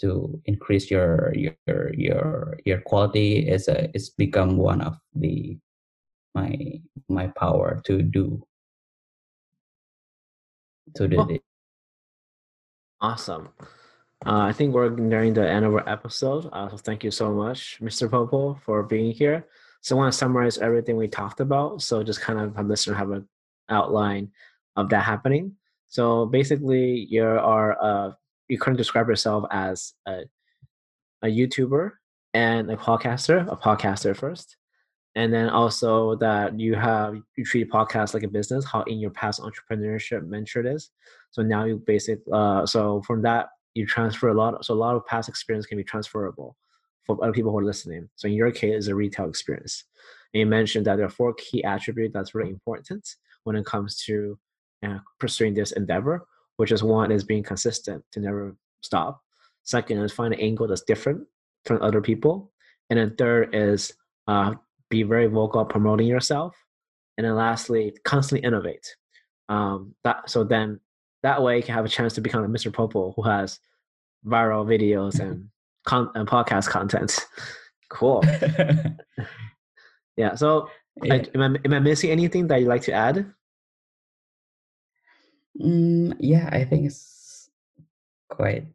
to 0.00 0.40
increase 0.44 0.90
your 0.90 1.32
your 1.34 1.94
your 1.94 2.58
your 2.64 2.80
quality 2.80 3.48
is 3.48 3.68
a 3.68 3.88
it's 3.94 4.10
become 4.10 4.56
one 4.56 4.80
of 4.80 4.98
the 5.14 5.56
my 6.34 6.82
my 7.08 7.28
power 7.28 7.80
to 7.86 8.02
do 8.02 8.42
to 10.96 11.08
do 11.08 11.20
oh. 11.20 11.38
Awesome. 13.00 13.48
Uh, 14.24 14.40
I 14.48 14.52
think 14.52 14.72
we're 14.72 14.88
nearing 14.90 15.34
the 15.34 15.46
end 15.46 15.64
of 15.64 15.74
our 15.74 15.86
episode. 15.88 16.48
Uh, 16.52 16.70
so 16.70 16.76
thank 16.78 17.04
you 17.04 17.10
so 17.10 17.32
much, 17.32 17.78
Mr. 17.82 18.10
Popo, 18.10 18.54
for 18.64 18.82
being 18.82 19.12
here. 19.12 19.46
So 19.82 19.94
I 19.94 19.98
want 19.98 20.12
to 20.12 20.18
summarize 20.18 20.56
everything 20.58 20.96
we 20.96 21.08
talked 21.08 21.40
about. 21.40 21.82
So 21.82 22.02
just 22.02 22.22
kind 22.22 22.40
of 22.40 22.56
have 22.56 22.66
listener 22.66 22.94
have 22.94 23.10
an 23.10 23.28
outline 23.68 24.30
of 24.76 24.88
that 24.88 25.04
happening. 25.04 25.56
So 25.88 26.24
basically, 26.24 27.06
you 27.10 27.24
are 27.24 27.76
uh, 27.82 28.12
you 28.48 28.58
couldn't 28.58 28.78
describe 28.78 29.08
yourself 29.08 29.44
as 29.50 29.92
a, 30.06 30.22
a 31.22 31.26
YouTuber 31.26 31.92
and 32.32 32.70
a 32.70 32.76
podcaster, 32.76 33.46
a 33.50 33.56
podcaster 33.56 34.16
first, 34.16 34.56
and 35.16 35.32
then 35.32 35.48
also 35.48 36.16
that 36.16 36.58
you 36.58 36.74
have 36.74 37.20
you 37.36 37.44
treat 37.44 37.70
podcast 37.70 38.14
like 38.14 38.24
a 38.24 38.28
business. 38.28 38.64
How 38.64 38.82
in 38.82 38.98
your 38.98 39.10
past 39.10 39.40
entrepreneurship 39.40 40.28
mentored 40.28 40.72
is. 40.72 40.90
So 41.30 41.42
now 41.42 41.64
you 41.64 41.82
basic. 41.86 42.20
Uh, 42.32 42.66
so 42.66 43.02
from 43.02 43.22
that 43.22 43.48
you 43.74 43.86
transfer 43.86 44.28
a 44.28 44.34
lot. 44.34 44.64
So 44.64 44.74
a 44.74 44.76
lot 44.76 44.96
of 44.96 45.06
past 45.06 45.28
experience 45.28 45.66
can 45.66 45.78
be 45.78 45.84
transferable 45.84 46.56
for 47.04 47.22
other 47.22 47.32
people 47.32 47.50
who 47.50 47.58
are 47.58 47.64
listening. 47.64 48.08
So 48.16 48.28
in 48.28 48.34
your 48.34 48.50
case, 48.50 48.74
it's 48.74 48.86
a 48.88 48.94
retail 48.94 49.28
experience. 49.28 49.84
And 50.32 50.40
you 50.40 50.46
mentioned 50.46 50.86
that 50.86 50.96
there 50.96 51.06
are 51.06 51.10
four 51.10 51.34
key 51.34 51.62
attributes 51.64 52.14
that's 52.14 52.34
really 52.34 52.50
important 52.50 53.06
when 53.44 53.56
it 53.56 53.66
comes 53.66 54.02
to 54.04 54.38
uh, 54.84 54.98
pursuing 55.18 55.54
this 55.54 55.72
endeavor, 55.72 56.26
which 56.56 56.72
is 56.72 56.82
one 56.82 57.12
is 57.12 57.24
being 57.24 57.42
consistent 57.42 58.02
to 58.12 58.20
never 58.20 58.56
stop. 58.80 59.20
Second 59.62 59.98
is 59.98 60.12
find 60.12 60.34
an 60.34 60.40
angle 60.40 60.66
that's 60.66 60.82
different 60.82 61.26
from 61.64 61.82
other 61.82 62.00
people. 62.00 62.52
And 62.90 62.98
then 62.98 63.14
third 63.16 63.54
is 63.54 63.92
uh, 64.26 64.54
be 64.94 65.02
very 65.02 65.26
vocal 65.26 65.64
promoting 65.64 66.06
yourself. 66.06 66.54
And 67.16 67.24
then 67.26 67.34
lastly, 67.36 67.94
constantly 68.04 68.46
innovate. 68.46 68.96
Um, 69.48 69.94
that 70.04 70.28
so 70.30 70.42
then 70.42 70.80
that 71.22 71.42
way 71.42 71.56
you 71.56 71.62
can 71.62 71.74
have 71.74 71.84
a 71.84 71.88
chance 71.88 72.14
to 72.14 72.20
become 72.20 72.44
a 72.44 72.48
Mr. 72.48 72.72
Popo 72.72 73.12
who 73.12 73.22
has 73.22 73.60
viral 74.26 74.66
videos 74.66 75.20
and 75.20 75.48
con- 75.84 76.10
and 76.14 76.28
podcast 76.28 76.68
content. 76.68 77.26
Cool. 77.90 78.24
yeah. 80.16 80.34
So, 80.34 80.68
yeah. 81.04 81.14
I, 81.14 81.26
am, 81.34 81.42
I, 81.42 81.58
am 81.64 81.74
I 81.74 81.78
missing 81.78 82.10
anything 82.10 82.48
that 82.48 82.58
you'd 82.58 82.68
like 82.68 82.82
to 82.82 82.92
add? 82.92 83.32
Mm, 85.60 86.16
yeah, 86.18 86.48
I 86.50 86.64
think 86.64 86.86
it's 86.86 87.50
quite. 88.28 88.66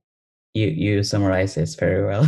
You 0.53 0.67
you 0.67 1.03
summarize 1.03 1.55
this 1.55 1.75
very 1.75 2.05
well. 2.05 2.25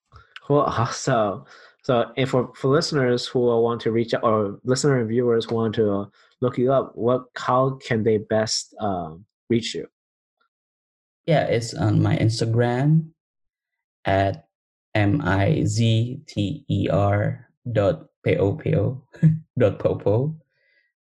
cool. 0.46 0.66
So, 0.92 1.46
so 1.86 2.10
if 2.16 2.30
for, 2.30 2.50
for 2.58 2.66
listeners 2.66 3.30
who 3.30 3.46
want 3.62 3.80
to 3.82 3.92
reach 3.92 4.12
out 4.12 4.24
or 4.24 4.58
listener 4.64 4.98
and 4.98 5.08
viewers 5.08 5.46
want 5.46 5.76
to 5.76 6.10
look 6.40 6.58
you 6.58 6.72
up, 6.72 6.90
what 6.98 7.30
how 7.36 7.78
can 7.78 8.02
they 8.02 8.18
best 8.18 8.74
um, 8.80 9.24
reach 9.48 9.72
you? 9.72 9.86
Yeah, 11.30 11.46
it's 11.46 11.74
on 11.74 12.02
my 12.02 12.18
Instagram 12.18 13.14
at 14.04 14.50
m 14.98 15.22
i 15.22 15.62
z 15.62 16.18
t 16.26 16.66
e 16.66 16.88
r 16.90 17.46
dot 17.70 18.10
p 18.26 18.34
o 18.34 18.58
p 18.58 18.74
o 18.74 19.06
dot 19.56 19.78
popo. 19.78 20.34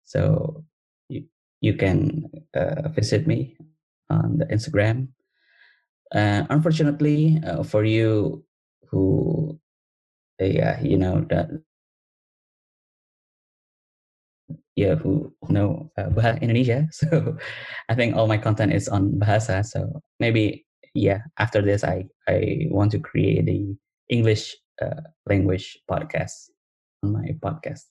So 0.04 0.64
you, 1.10 1.26
you 1.62 1.74
can 1.74 2.30
uh, 2.54 2.94
visit 2.94 3.26
me 3.26 3.58
on 4.12 4.38
the 4.38 4.46
Instagram. 4.54 5.10
Uh, 6.14 6.46
unfortunately, 6.54 7.42
uh, 7.42 7.64
for 7.64 7.84
you 7.84 8.46
who, 8.94 9.60
yeah, 10.40 10.82
you 10.82 10.98
know 10.98 11.26
that 11.30 11.50
yeah 14.76 14.96
who 14.96 15.32
know 15.50 15.92
uh, 15.98 16.10
Bahasa 16.12 16.42
Indonesia. 16.44 16.88
So 16.92 17.38
I 17.90 17.96
think 17.96 18.16
all 18.16 18.28
my 18.28 18.38
content 18.38 18.74
is 18.74 18.88
on 18.88 19.16
Bahasa. 19.20 19.66
So 19.66 20.02
maybe 20.20 20.66
yeah, 20.94 21.20
after 21.40 21.62
this, 21.62 21.84
I 21.84 22.06
I 22.28 22.68
want 22.72 22.92
to 22.92 23.00
create 23.00 23.48
a 23.48 23.60
English 24.10 24.56
uh, 24.82 25.02
language 25.28 25.80
podcast 25.90 26.52
on 27.04 27.14
my 27.14 27.36
podcast. 27.42 27.88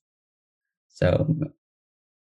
So 0.89 1.27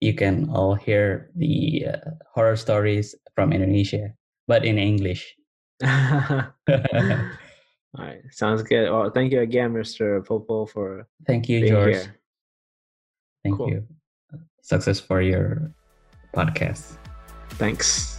you 0.02 0.14
can 0.16 0.50
all 0.50 0.74
hear 0.76 1.30
the 1.36 1.86
uh, 1.94 2.10
horror 2.34 2.56
stories 2.56 3.14
from 3.36 3.54
Indonesia, 3.54 4.14
but 4.48 4.66
in 4.66 4.78
English. 4.78 5.36
all 7.98 8.06
right, 8.06 8.22
sounds 8.32 8.64
good. 8.64 8.90
Well, 8.90 9.10
thank 9.10 9.32
you 9.32 9.42
again, 9.42 9.74
Mr. 9.74 10.26
Popo, 10.26 10.66
for 10.66 11.08
thank 11.28 11.50
you, 11.50 11.68
George. 11.68 11.96
Here. 11.96 12.16
Thank 13.44 13.58
cool. 13.58 13.70
you. 13.70 13.88
Success 14.62 15.00
for 15.00 15.22
your 15.22 15.72
podcast. 16.34 16.98
Thanks. 17.52 18.11